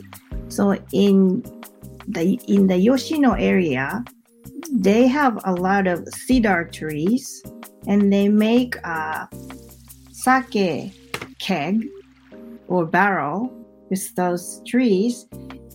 [0.49, 1.43] So in
[2.07, 4.05] the in the Yoshino area,
[4.71, 7.43] they have a lot of cedar trees,
[7.87, 9.29] and they make a
[10.13, 10.93] sake
[11.39, 11.87] keg
[12.69, 13.53] or barrel
[13.91, 15.27] with those trees,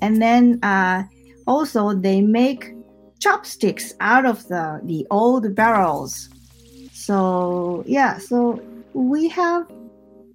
[0.01, 0.59] and then.
[0.63, 1.03] Uh,
[1.49, 2.71] also they make
[3.19, 6.29] chopsticks out of the the old barrels
[6.93, 8.61] so yeah so
[8.93, 9.69] we have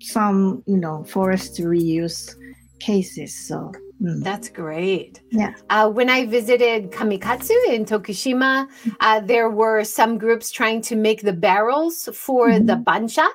[0.00, 2.34] some you know forest reuse
[2.80, 4.22] cases so mm.
[4.22, 5.22] That's great.
[5.30, 5.54] Yeah.
[5.70, 8.66] Uh, when I visited Kamikatsu in Tokushima,
[9.00, 12.66] uh, there were some groups trying to make the barrels for Mhm.
[12.66, 13.26] the bancha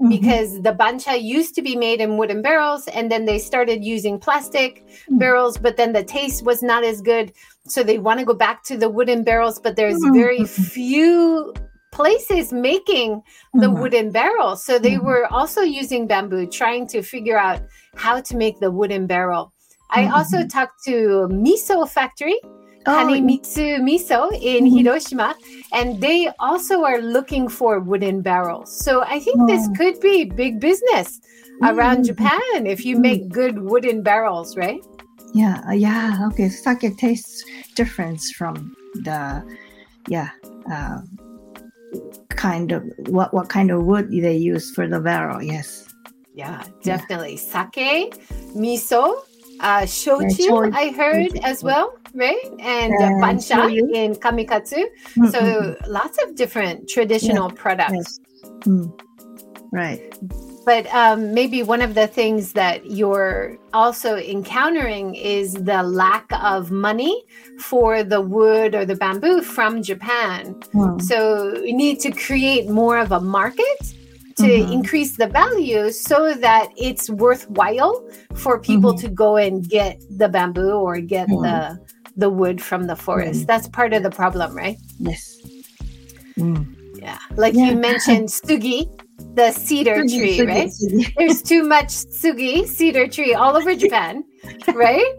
[0.00, 0.08] Mhm.
[0.10, 4.18] because the bancha used to be made in wooden barrels and then they started using
[4.18, 5.18] plastic Mm.
[5.18, 7.32] barrels, but then the taste was not as good.
[7.68, 10.14] So they want to go back to the wooden barrels, but there's Mhm.
[10.14, 11.52] very few
[11.92, 13.80] places making the Mhm.
[13.80, 14.56] wooden barrel.
[14.56, 15.04] So they Mhm.
[15.04, 17.60] were also using bamboo, trying to figure out
[17.94, 19.52] how to make the wooden barrel.
[19.90, 20.12] I Mhm.
[20.12, 22.36] also talked to miso factory,
[22.86, 23.06] Oh,
[23.80, 24.76] Miso in Mhm.
[24.76, 25.34] Hiroshima,
[25.72, 28.70] and they also are looking for wooden barrels.
[28.84, 29.74] So I think this Oh.
[29.76, 31.20] could be big business
[31.62, 32.06] around Mm.
[32.06, 33.00] Japan if you Mm.
[33.00, 34.80] make good wooden barrels, right?
[35.36, 37.42] yeah uh, yeah okay sake tastes
[37.74, 38.70] different from
[39.02, 39.42] the
[40.06, 40.30] yeah
[40.70, 41.00] uh,
[42.30, 45.88] kind of what what kind of wood they use for the barrel yes
[46.34, 46.98] Yeah, Yeah.
[46.98, 47.36] definitely.
[47.36, 48.14] Sake,
[48.58, 49.22] miso,
[49.60, 50.70] uh, shochu, shoyu.
[50.74, 52.44] I heard as well, right?
[52.60, 53.92] And uh, shoyu.
[53.94, 54.84] in kamikatsu.
[55.16, 57.92] Mm, So mm, lots of different traditional products.
[57.94, 58.20] yes.
[58.66, 58.86] Mm.
[59.72, 60.00] right
[60.64, 66.70] But um, maybe one of the things that you're also encountering is the lack of
[66.70, 67.14] money
[67.60, 70.54] for the wood or the bamboo from Japan.
[70.72, 71.02] Mm.
[71.02, 71.18] So
[71.60, 73.78] we need to create more of a market
[74.42, 74.72] to Mhm.
[74.72, 77.94] increase the value so that it's worthwhile
[78.42, 79.00] for people Mhm.
[79.02, 81.42] to go and get the bamboo or get Mhm.
[81.46, 81.58] the
[82.16, 83.42] the wood from the forest.
[83.42, 83.46] Mhm.
[83.46, 84.78] That's part of the problem, right?
[84.98, 85.36] yes
[86.38, 86.66] Mm.
[87.00, 87.18] Yeah.
[87.36, 87.70] Like Yeah.
[87.70, 88.86] you mentioned sugi,
[89.34, 90.68] the cedar Sugi, tree, sugi, right?
[90.70, 91.14] sugi.
[91.18, 91.88] there's too much
[92.20, 94.24] sugi cedar tree all over Japan,
[94.74, 95.14] right?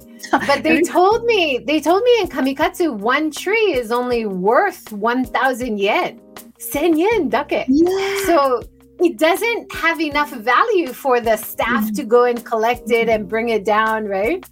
[0.48, 5.24] But they told me they told me in Kamikatsu one tree is only worth one
[5.24, 6.20] thousand yen,
[6.60, 7.66] sen yen dake.
[7.70, 8.26] yeah.
[8.26, 8.62] So
[9.00, 13.50] it doesn't have enough value for the staff to go and collect it and bring
[13.50, 14.44] it down, right?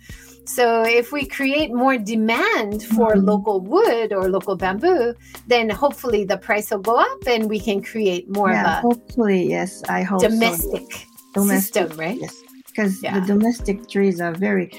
[0.46, 3.26] So if we create more demand for Mhm.
[3.26, 5.14] local wood or local bamboo,
[5.48, 9.50] then hopefully the price will go up and we can create more yeah, of hopefully
[9.50, 10.30] yes i a hope so.
[10.30, 12.18] domestic Domestic, system, right?
[12.20, 12.36] yes
[12.68, 13.20] because Yeah.
[13.20, 14.70] the domestic trees are very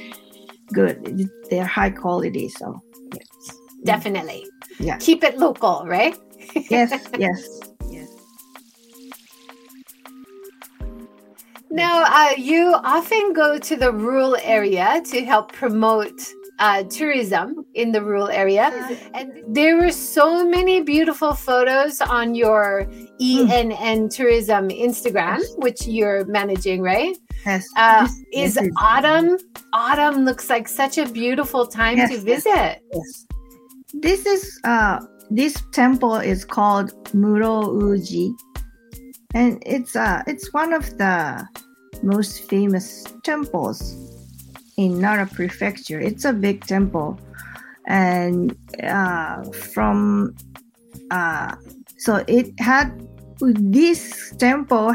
[0.73, 2.81] good they're high quality so
[3.13, 4.47] yes Definitely.
[4.81, 4.97] Yeah.
[4.97, 6.17] Keep it local, right?
[6.71, 7.61] yes yes
[11.75, 16.23] Now, uh, you often go to the rural area to help promote
[16.61, 18.71] uh, tourism in the rural area.
[19.13, 22.87] And there were so many beautiful photos on your
[23.21, 27.17] ENN Tourism Instagram, which you're managing, right?
[27.45, 27.67] Yes.
[27.77, 29.37] Uh, is this autumn?
[29.73, 32.83] Autumn looks like such a beautiful time Yes, to visit.
[32.93, 33.27] Yes.
[33.95, 38.33] This is uh this temple is called Muro Uji.
[39.35, 41.47] And it's uh it's one of the
[42.03, 43.81] most famous temples
[44.77, 46.01] in Nara prefecture.
[46.01, 47.19] It's a big temple.
[47.87, 50.35] And uh from
[51.11, 51.57] uh
[51.99, 53.07] so it had
[53.41, 54.95] this temple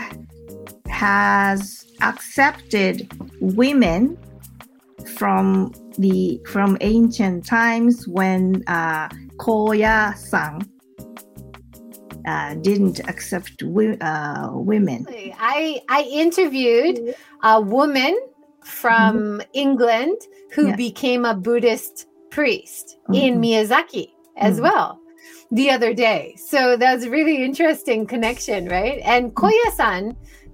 [0.87, 4.17] has accepted women
[5.15, 10.61] from the from ancient times when uh, Koya-san
[12.29, 15.01] uh, didn't accept wi- uh, women.
[15.55, 16.97] I I interviewed
[17.53, 18.13] a woman
[18.81, 20.17] from England
[20.55, 20.75] who Yeah.
[20.85, 21.95] became a Buddhist
[22.35, 22.85] priest
[23.23, 23.41] in Mhm.
[23.43, 24.05] Miyazaki
[24.49, 24.63] as Mhm.
[24.67, 24.87] well
[25.59, 26.21] the other day.
[26.51, 28.99] So that's a really interesting connection, right?
[29.13, 30.03] And Koya-san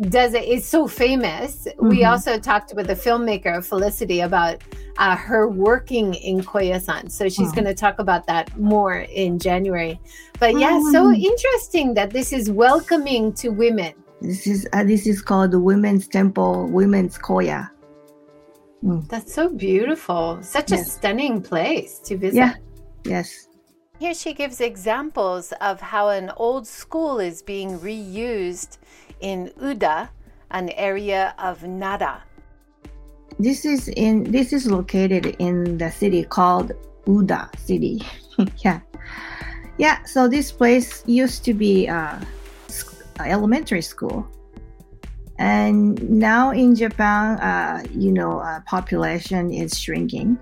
[0.01, 1.67] does it is so famous.
[1.79, 2.11] We Mhm.
[2.11, 4.61] also talked with the filmmaker Felicity about
[4.97, 7.09] uh, her working in Koya-san.
[7.09, 7.55] So she's Oh.
[7.55, 9.99] going to talk about that more in January.
[10.39, 11.21] But yeah, so Mhm.
[11.21, 13.93] interesting that this is welcoming to women.
[14.21, 17.69] This is uh, this is called the Women's Temple, Women's Koya.
[19.09, 20.39] That's so beautiful.
[20.41, 22.37] Such a stunning place to visit.
[22.37, 22.53] Yeah.
[23.03, 23.47] Yes.
[23.99, 28.77] Here she gives examples of how an old school is being reused
[29.25, 30.07] in Uda,
[30.51, 32.21] an area of Nara.
[33.39, 36.71] This is in this is located in the city called
[37.05, 38.05] Uda City.
[38.63, 38.79] yeah.
[39.77, 42.21] Yeah, so this place used to be a
[42.69, 44.23] sc- elementary school.
[45.37, 50.39] And now in Japan, uh, you know, uh, population is shrinking.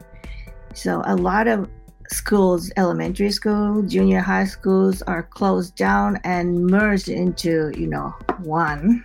[0.75, 1.67] So a lot of
[2.09, 9.03] schools, elementary school, junior high schools are closed down and merged into, you know, one,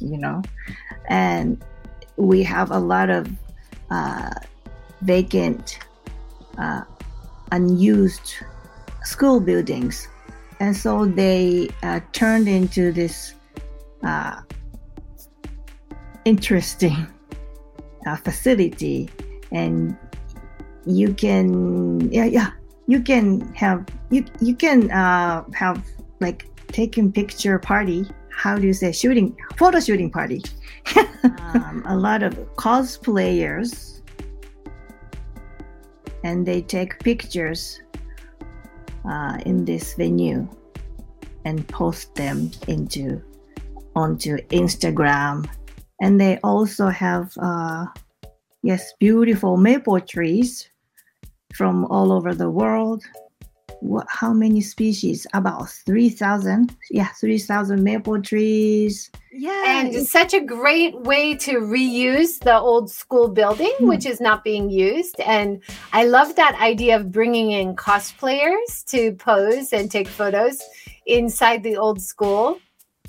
[0.00, 0.42] you know,
[1.08, 1.62] and
[2.16, 3.28] we have a lot of
[3.90, 4.30] uh,
[5.02, 5.78] vacant,
[6.58, 6.82] uh,
[7.50, 8.34] unused
[9.04, 10.08] school buildings.
[10.60, 13.34] And so they uh, turned into this
[14.04, 14.40] uh,
[16.24, 17.06] interesting
[18.06, 19.10] uh, facility.
[19.50, 19.96] And
[20.86, 22.50] you can, yeah, yeah,
[22.86, 25.84] you can have, you, you can uh, have
[26.20, 28.06] like taking picture party.
[28.30, 30.42] How do you say shooting, photo shooting party?
[31.54, 33.92] um, a lot of cosplayers
[36.24, 37.80] and they take pictures
[39.08, 40.48] uh, in this venue
[41.44, 43.20] and post them into
[43.96, 45.48] onto Instagram.
[46.00, 47.86] And they also have uh,
[48.62, 50.68] yes, beautiful maple trees
[51.54, 53.04] from all over the world.
[53.80, 55.26] What, how many species?
[55.34, 56.76] About three thousand.
[56.90, 59.10] Yeah, three thousand maple trees.
[59.32, 63.88] Yeah, And it's- it's such a great way to reuse the old school building, Hmm.
[63.88, 65.18] which is not being used.
[65.20, 65.60] And
[65.92, 70.60] I love that idea of bringing in cosplayers to pose and take photos
[71.06, 72.58] inside the old school.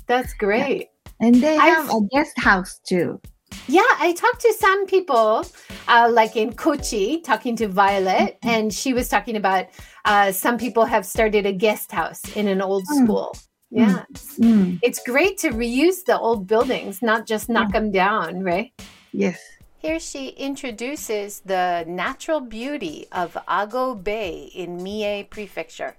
[0.06, 0.88] That's great.
[1.20, 3.20] and they I've- have a guest house too.
[3.68, 5.44] Yeah, I talked to some people,
[5.88, 8.48] uh, like in Kochi, talking to Violet, Mm-hmm.
[8.48, 9.66] and she was talking about
[10.04, 13.04] uh, some people have started a guest house in an old Mm.
[13.04, 13.36] school.
[13.70, 14.04] Yeah,
[14.38, 18.70] Mm, it's great to reuse the old buildings, not just knock them down, right?
[19.12, 19.40] yes.
[19.78, 25.96] Here she introduces the natural beauty of Ago Bay in Mie Prefecture.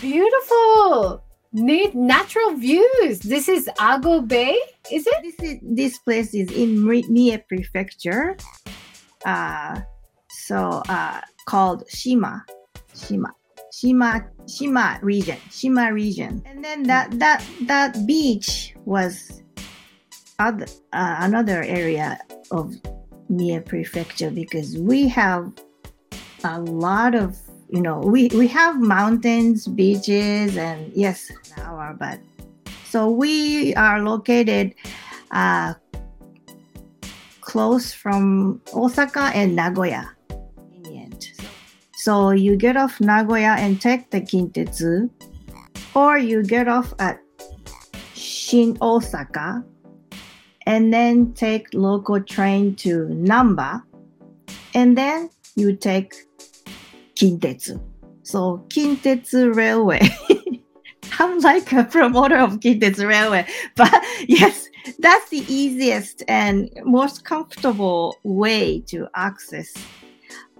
[0.00, 1.22] Beautiful!
[1.56, 3.20] Na- natural views.
[3.20, 4.60] This is Ago Bay,
[4.92, 5.22] is it?
[5.22, 8.36] This is this place is in Mi- Mie Prefecture,
[9.24, 9.80] uh,
[10.28, 12.44] so uh, called Shima,
[12.94, 13.32] Shima,
[13.72, 19.42] Shima, Shima region, Shima region, and then that that that beach was
[20.38, 22.76] other, uh, another area of
[23.30, 25.50] Mie Prefecture because we have
[26.44, 32.20] a lot of you know we we have mountains, beaches, and yes, our but
[32.84, 34.74] so we are located
[35.30, 35.74] uh,
[37.40, 40.10] close from Osaka and Nagoya.
[40.28, 41.32] Convenient.
[41.94, 45.10] So you get off Nagoya and take the Kintetsu,
[45.94, 47.20] or you get off at
[48.14, 49.64] Shin Osaka
[50.66, 53.82] and then take local train to Namba,
[54.74, 56.25] and then you take
[57.16, 57.82] Kintetsu.
[58.22, 60.00] So Kintetsu Railway.
[61.18, 63.92] I'm like a promoter of Kintetsu Railway, but
[64.28, 69.72] yes, that's the easiest and most comfortable way to access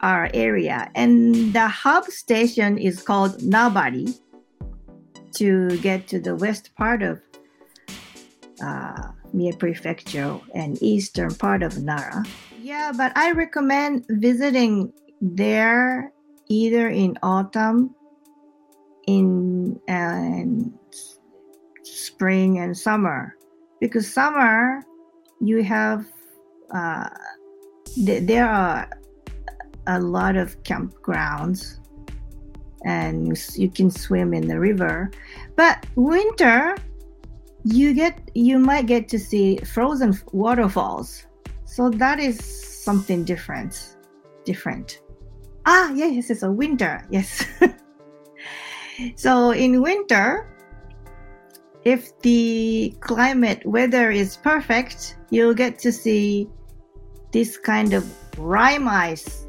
[0.00, 0.90] our area.
[0.94, 4.18] And the hub station is called Nabari
[5.36, 7.20] to get to the west part of
[8.62, 9.02] uh,
[9.32, 12.24] Mie Prefecture and eastern part of Nara.
[12.62, 16.12] Yeah, but I recommend visiting there
[16.48, 17.94] either in autumn,
[19.06, 20.72] in and
[21.82, 23.36] spring and summer,
[23.80, 24.82] because summer
[25.40, 26.06] you have
[26.72, 27.08] uh,
[27.94, 28.88] th- there are
[29.86, 31.78] a lot of campgrounds
[32.84, 35.10] and you can swim in the river.
[35.56, 36.76] But winter
[37.64, 41.26] you get you might get to see frozen waterfalls.
[41.64, 42.38] So that is
[42.84, 43.96] something different
[44.44, 45.00] different
[45.66, 47.44] ah yes it's a winter yes
[49.16, 50.48] so in winter
[51.84, 56.48] if the climate weather is perfect you'll get to see
[57.32, 58.04] this kind of
[58.38, 59.46] rime ice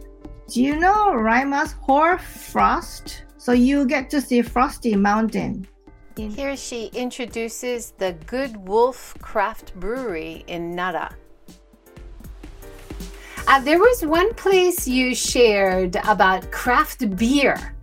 [0.47, 3.26] do you know rime ice hoar frost?
[3.36, 5.68] So you get to see Frosty Mountain.
[6.15, 11.11] Here she introduces the Good Wolf Craft Brewery in Nara.
[13.48, 17.74] Uh, there was one place you shared about craft beer,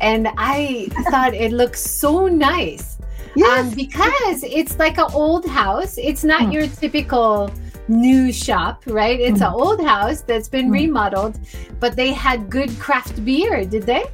[0.00, 2.98] and I thought it looked so nice.
[3.34, 3.58] Yes.
[3.58, 5.96] Um, because it's like an old house.
[5.96, 6.52] It's not mm.
[6.52, 7.50] your typical
[7.88, 9.18] new shop, right?
[9.18, 9.48] It's mm.
[9.48, 10.72] an old house that's been mm.
[10.72, 11.40] remodeled,
[11.80, 14.04] but they had good craft beer, did they?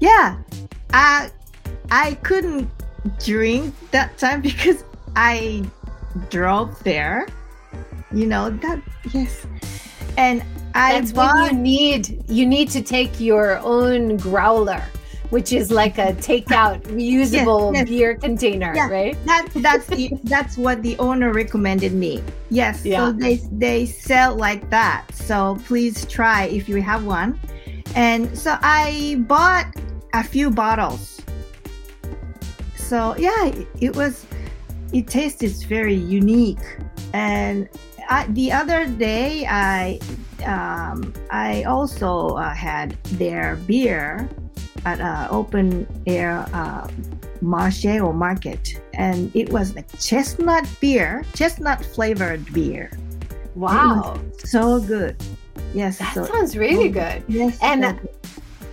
[0.00, 0.36] Yeah.
[0.92, 1.30] I
[1.90, 2.70] I couldn't
[3.24, 4.84] drink that time because
[5.16, 5.64] I
[6.28, 7.26] drove there.
[8.12, 9.46] You know that yes.
[10.16, 10.42] And
[10.74, 14.82] I That's bought, you need you need to take your own growler
[15.32, 17.88] which is like a takeout reusable yes, yes.
[17.88, 19.16] beer container, yeah, right?
[19.24, 22.22] That that's the, that's what the owner recommended me.
[22.50, 22.98] Yes, yeah.
[22.98, 25.06] so they they sell like that.
[25.14, 27.40] So please try if you have one.
[27.94, 29.74] And so I bought
[30.12, 31.22] a few bottles.
[32.76, 34.26] So yeah, it was
[34.92, 36.66] it tasted very unique.
[37.14, 37.70] And
[38.12, 39.98] I, the other day I
[40.44, 44.28] um, I also uh, had their beer
[44.84, 46.88] at an open air uh,
[47.42, 52.90] marché or market, and it was a chestnut beer, chestnut flavored beer.
[53.54, 55.16] Wow, so good.
[55.72, 57.24] Yes, that so, sounds really good.
[57.28, 57.82] Yes, and.
[57.84, 58.08] So good.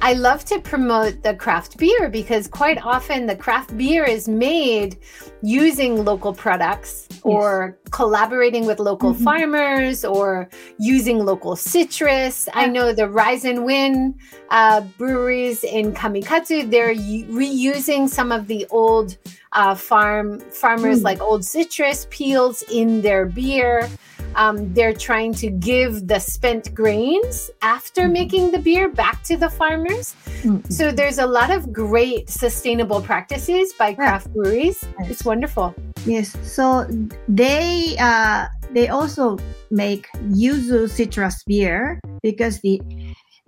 [0.02, 4.98] I love to promote the craft beer because quite often the craft beer is made
[5.42, 7.20] using local products yes.
[7.24, 9.24] or collaborating with local mm-hmm.
[9.24, 12.48] farmers or using local citrus.
[12.48, 12.62] Yeah.
[12.62, 14.16] I know the Rise and Win
[14.50, 19.18] uh, breweries in Kamikatsu, they're u- reusing some of the old
[19.52, 21.04] uh, farm farmers mm.
[21.04, 23.90] like old citrus peels in their beer
[24.36, 28.14] um, they're trying to give the spent grains after mm-hmm.
[28.14, 30.16] making the beer back to the farmers.
[30.42, 30.70] Mm-hmm.
[30.70, 34.86] So there's a lot of great sustainable practices by craft breweries.
[35.00, 35.12] Yes.
[35.12, 35.76] It's wonderful.
[36.06, 36.38] Yes.
[36.44, 36.88] So
[37.28, 39.38] they uh, they also
[39.72, 42.82] make yuzu citrus beer because the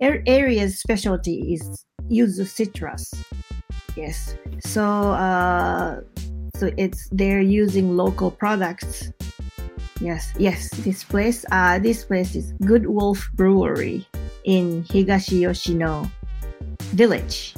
[0.00, 3.12] area's specialty is yuzu citrus.
[3.96, 4.36] Yes.
[4.60, 6.00] So uh,
[6.56, 9.10] so it's they're using local products
[10.02, 10.68] Yes, yes.
[10.82, 14.04] This place, uh, this place is Good Wolf Brewery
[14.42, 16.10] in Higashi Yoshino
[16.90, 17.54] Village.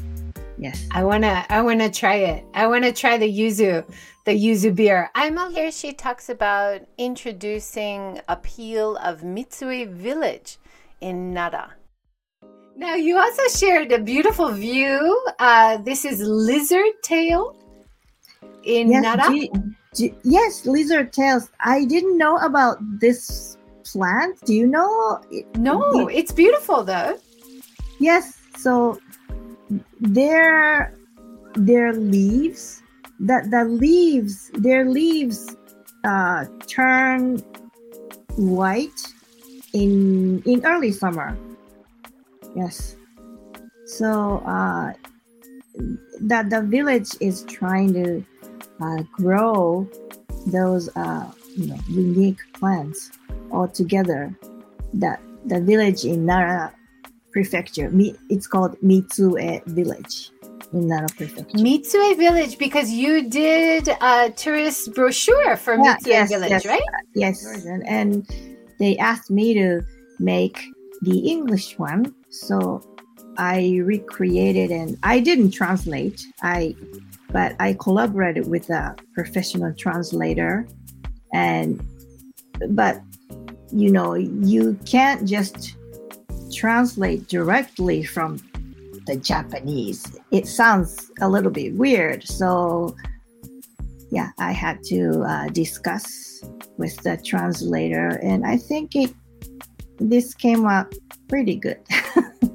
[0.59, 0.87] Yes.
[0.91, 2.45] I wanna, I wanna try it.
[2.53, 3.83] I wanna try the yuzu,
[4.27, 5.11] the yuzu beer.
[5.15, 5.73] I'm here.
[5.73, 10.59] She talks about introducing a peel of Mitsue Village
[11.01, 11.73] in Nara.
[12.77, 15.01] Now you also shared a beautiful view.
[15.39, 17.57] Uh, this is Lizard Tail
[18.65, 19.33] in yes, Nara.
[19.33, 19.51] G-
[20.23, 21.51] yes, lizard tails.
[21.61, 24.41] I didn't know about this plant.
[24.45, 25.21] Do you know?
[25.57, 27.19] No, it's beautiful though.
[27.99, 28.41] Yes.
[28.57, 28.99] So
[30.01, 30.95] their
[31.55, 32.83] their leaves
[33.21, 35.57] that the leaves their leaves
[36.05, 37.39] uh, turn
[38.37, 39.01] white
[39.73, 41.37] in in early summer.
[42.57, 42.97] Yes.
[43.87, 44.93] So uh,
[46.21, 48.25] that the village is trying to
[48.81, 49.89] uh, grow
[50.47, 53.11] those uh, you know, unique plants
[53.53, 54.37] all together.
[54.95, 56.73] That the village in Nara
[57.33, 57.91] Prefecture,
[58.31, 60.31] it's called Mitsue Village
[60.73, 61.59] in Nara Prefecture.
[61.59, 66.83] Mitsue Village, because you did a tourist brochure for yeah, Mitsue yes, Village, yes, right?
[67.15, 68.27] yes, and, and
[68.79, 69.83] they asked me to
[70.19, 70.63] make
[71.03, 72.81] the English one, so
[73.37, 76.25] I recreated and I didn't translate.
[76.43, 76.75] I
[77.35, 80.69] but I collaborated with a professional translator,
[81.33, 81.85] and
[82.71, 83.03] but
[83.73, 85.75] you know you can't just
[86.55, 88.39] translate directly from
[89.09, 90.17] the Japanese.
[90.31, 92.95] It sounds a little bit weird, so
[94.13, 96.41] yeah, I had to uh, discuss
[96.79, 99.13] with the translator, and I think it
[99.99, 100.95] this came out
[101.29, 101.81] pretty good.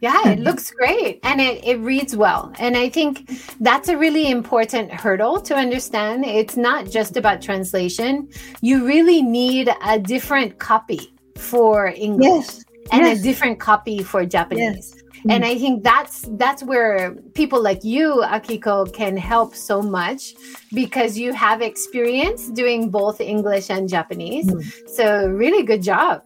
[0.00, 2.52] Yeah, it looks great and it, it reads well.
[2.58, 3.30] And I think
[3.60, 6.24] that's a really important hurdle to understand.
[6.24, 8.28] It's not just about translation,
[8.60, 12.64] you really need a different copy for English yes.
[12.92, 13.18] and yes.
[13.18, 14.94] a different copy for Japanese.
[14.94, 15.04] Yes.
[15.28, 20.34] And I think that's that's where people like you, Akiko, can help so much
[20.72, 24.46] because you have experience doing both English and Japanese.
[24.46, 24.88] Mm.
[24.88, 26.22] So really good job.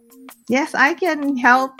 [0.48, 1.72] Yes, I can help.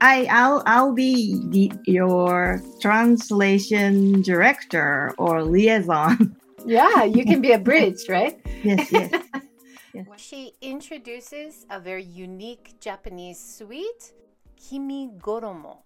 [0.00, 6.36] I I'll I'll be the, your translation director or liaison.
[6.66, 8.38] Yeah, you can be a bridge, right?
[8.62, 9.10] Yes, yes.
[10.18, 14.12] She introduces a very unique Japanese sweet,
[14.60, 15.78] kimigoromo.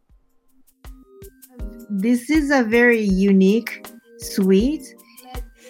[1.88, 3.86] this is a very unique
[4.18, 4.82] sweet.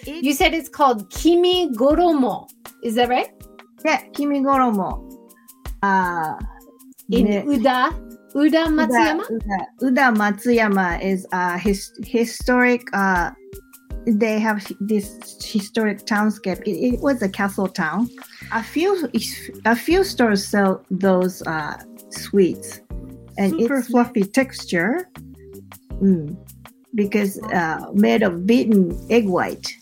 [0.07, 2.49] It- You said it's called kimi goromo.
[2.83, 3.29] Is that right?
[3.85, 4.89] yeah, kimigoromo.
[5.83, 6.33] Uh,
[7.11, 7.93] In ne- Uda,
[8.35, 9.23] Uda Matsuyama?
[9.31, 12.81] Uda, Uda Matsuyama is a his, historic.
[12.93, 13.31] Uh,
[14.05, 16.61] they have this historic townscape.
[16.67, 18.09] It, it was a castle town.
[18.51, 19.09] A few
[19.65, 22.81] a few stores sell those uh, sweets,
[23.37, 25.09] and Super it's fluffy texture.
[26.01, 26.35] Mm.
[26.93, 29.73] Because uh, made of beaten egg white.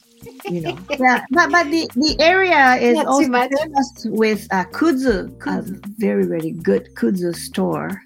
[0.50, 5.28] You know, yeah, but, but the, the area is Not also famous with uh, kudzu,
[5.28, 5.86] a Kudzu.
[5.98, 8.02] very very good kudzu store.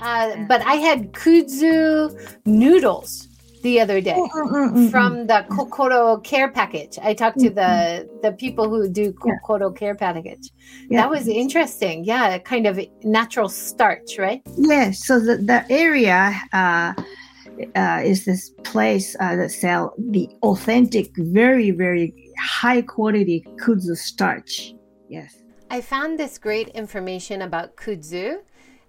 [0.00, 2.10] Uh, but I had kudzu
[2.46, 3.28] noodles
[3.62, 6.98] the other day Mm, from the Kokoro care package.
[7.02, 9.34] I talked to the the people who do Yeah.
[9.46, 10.50] Kokoro care package.
[10.88, 11.02] Yeah.
[11.02, 12.04] That was interesting.
[12.04, 14.40] Yeah, kind of natural starch, right?
[14.56, 16.94] Yes, so the, the area uh,
[17.76, 24.72] uh, is this place uh, that sell the authentic, very, very high quality kudzu starch.
[25.08, 25.36] Yes.
[25.70, 28.38] I found this great information about kudzu,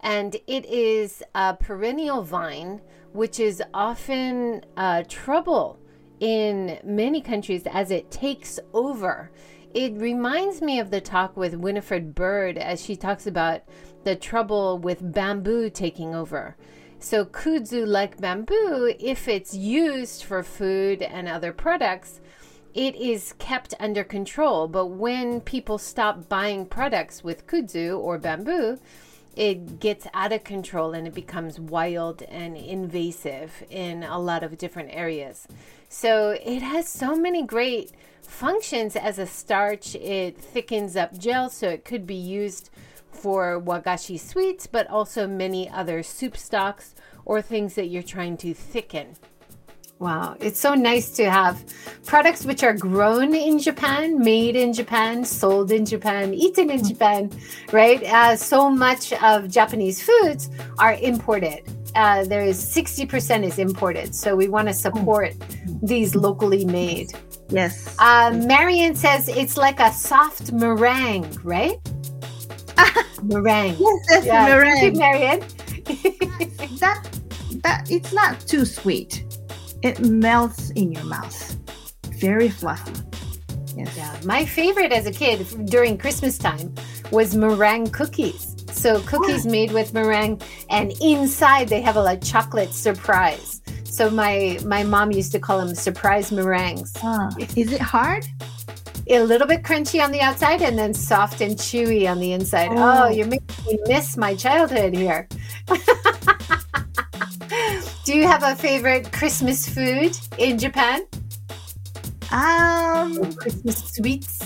[0.02, 2.82] and it is a perennial vine
[3.14, 5.78] which is often uh, trouble
[6.20, 9.32] in many countries as it takes over.
[9.74, 13.62] It reminds me of the talk with Winifred Bird as she talks about
[14.04, 16.56] the trouble with bamboo taking over.
[16.99, 22.22] So, kudzu, like bamboo, if it's used for food and other products,
[22.74, 24.68] it is kept under control.
[24.68, 28.78] But when people stop buying products with kudzu or bamboo,
[29.36, 34.57] it gets out of control and it becomes wild and invasive in a lot of
[34.57, 35.47] different areas.
[35.89, 39.95] So it has so many great functions as a starch.
[39.95, 42.69] It thickens up gel, so it could be used
[43.11, 48.53] for wagashi sweets, but also many other soup stocks or things that you're trying to
[48.53, 49.15] thicken.
[50.02, 51.64] Wow, it's so nice to have
[52.08, 57.30] products which are grown in Japan, made in Japan, sold in Japan, eaten in Japan,
[57.72, 58.02] right?
[58.04, 60.49] Uh, so much of Japanese foods
[60.80, 61.62] are imported.
[61.93, 64.16] Uh, there is 60% is imported.
[64.16, 65.36] So we want to support
[65.84, 67.12] these locally made.
[67.49, 67.95] Yes.
[67.99, 71.78] Uh, Marion says it's like a soft meringue, right?
[73.22, 73.76] meringue.
[73.80, 74.99] yes, that's Yeah, the thank you, meringue.
[74.99, 75.39] Marion.
[76.80, 77.08] that
[77.62, 79.26] that it's not too sweet.
[79.84, 81.57] It melts in your mouth.
[82.19, 82.93] Very fluffy.
[83.75, 83.95] Yes.
[83.97, 86.73] Yeah, my favorite as a kid during Christmas time
[87.11, 88.55] was meringue cookies.
[88.71, 93.61] So cookies made with meringue, and inside they have a like chocolate surprise.
[93.86, 96.93] So my my mom used to call them surprise meringues.
[97.03, 98.25] Ah, is it hard?
[99.07, 102.69] A little bit crunchy on the outside, and then soft and chewy on the inside.
[102.71, 103.05] Oh.
[103.05, 105.27] Oh, you're making me miss my childhood here.
[108.04, 111.06] Do you have a favorite Christmas food in Japan?
[112.32, 114.39] Um, Christmas sweets?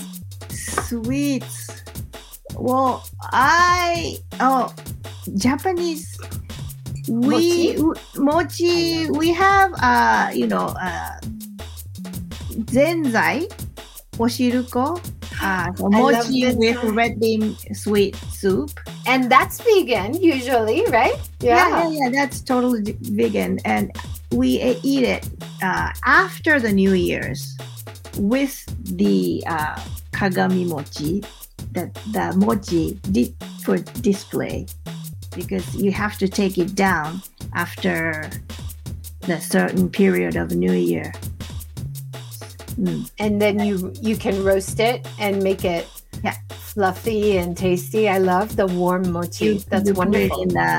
[0.50, 1.82] sweets.
[2.54, 4.74] Well, I oh
[5.36, 6.18] Japanese.
[7.08, 7.78] We
[8.16, 9.10] mochi.
[9.10, 11.18] We have uh you know uh
[12.72, 13.48] zenzai,
[14.18, 15.00] oshiruko.
[15.42, 18.80] Uh, so mochi with red bean sweet soup.
[19.06, 21.16] And that's vegan usually, right?
[21.40, 22.08] Yeah, yeah, yeah.
[22.10, 23.92] That's totally vegan, and
[24.32, 25.28] we eat it
[25.62, 27.56] uh, after the New Year's
[28.18, 28.64] with
[28.96, 29.76] the uh,
[30.12, 31.22] kagami mochi,
[31.72, 34.66] the the mochi di- for display,
[35.34, 37.22] because you have to take it down
[37.54, 38.30] after
[39.20, 41.12] the certain period of New Year.
[42.78, 43.10] Mm.
[43.18, 45.88] and then you you can roast it and make it
[46.22, 46.36] Yeah.
[46.50, 48.06] fluffy and tasty.
[48.08, 49.58] I love the warm mochi.
[49.70, 50.42] That's you wonderful.
[50.42, 50.74] in the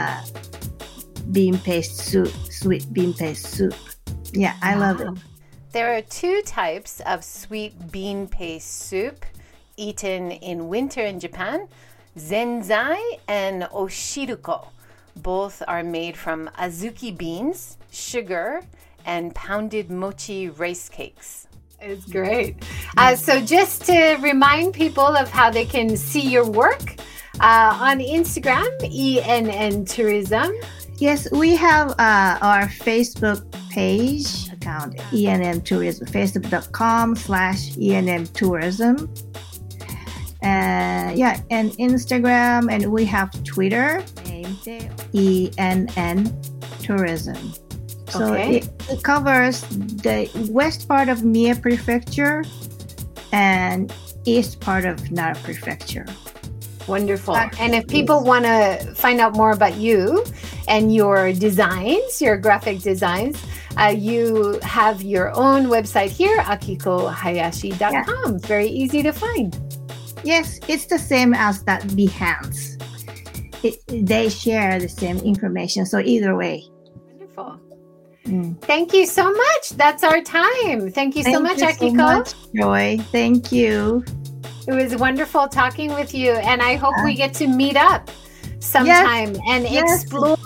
[1.32, 3.74] bean paste soup, sweet bean paste soup.
[4.32, 5.10] Yeah, I love it.
[5.72, 9.26] There are two types of sweet bean paste soup
[9.76, 11.68] eaten in winter in Japan
[12.18, 14.68] zenzai and oshiruko.
[15.16, 18.62] Both are made from azuki beans, sugar,
[19.06, 21.47] and pounded mochi rice cakes.
[21.80, 22.64] It's great.
[22.98, 26.96] Uh, so, just to remind people of how they can see your work
[27.40, 30.52] uh, on Instagram, ENN Tourism.
[30.98, 39.14] Yes, we have uh, our Facebook page account, ENM Tourism, facebook.com slash ENM Tourism.
[40.44, 44.04] Uh, yeah, and Instagram, and we have Twitter,
[45.14, 46.34] ENN
[46.82, 47.54] Tourism.
[48.10, 48.58] So Okay.
[48.58, 52.44] it, it covers the west part of Mie Prefecture
[53.32, 53.94] and
[54.26, 56.06] east part of Nara Prefecture.
[56.88, 57.36] Wonderful.
[57.36, 60.24] And if people want to find out more about you
[60.70, 63.38] and your designs, your graphic designs,
[63.78, 68.36] uh, you have your own website here, akikohayashi.com.
[68.36, 69.58] It's very easy to find.
[70.24, 72.82] Yes, it's the same as that Behance.
[73.64, 75.86] It, they share the same information.
[75.86, 76.64] So either way.
[77.20, 77.60] Wonderful.
[78.28, 78.62] Mm.
[78.62, 79.70] Thank you so much.
[79.72, 80.92] That's our time.
[80.92, 81.96] Thank you so Thank much, you Akiko.
[81.96, 82.98] much, Joy.
[83.12, 84.04] Thank you.
[84.68, 88.12] It was wonderful talking with you, and I hope we get to meet up
[88.60, 90.04] sometime and Yes.
[90.04, 90.38] explore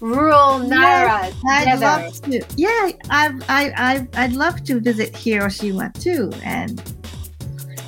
[0.00, 1.86] rural Nara I'd together.
[1.86, 2.42] love to.
[2.56, 6.32] Yeah, I, I, I, I'd love to visit Hiroshima too.
[6.42, 6.82] And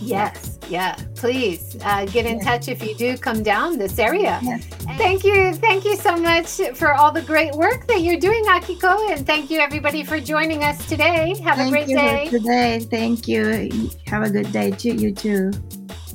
[0.00, 0.96] Yes, yeah.
[1.14, 2.44] Please uh, get in Yeah.
[2.44, 4.38] touch if you do come down this area.
[4.42, 4.64] Yes.
[4.96, 9.10] Thank you, thank you so much for all the great work that you're doing, Akiko,
[9.12, 11.34] and thank you everybody for joining us today.
[11.44, 12.28] Have thank a great day.
[12.28, 12.80] today.
[12.80, 13.70] Thank you.
[14.06, 14.94] Have a good day too.
[14.94, 15.52] You too.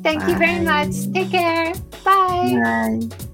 [0.04, 1.12] Thank you very much.
[1.14, 1.74] Take care.
[2.04, 2.60] Bye.
[2.62, 3.33] Bye.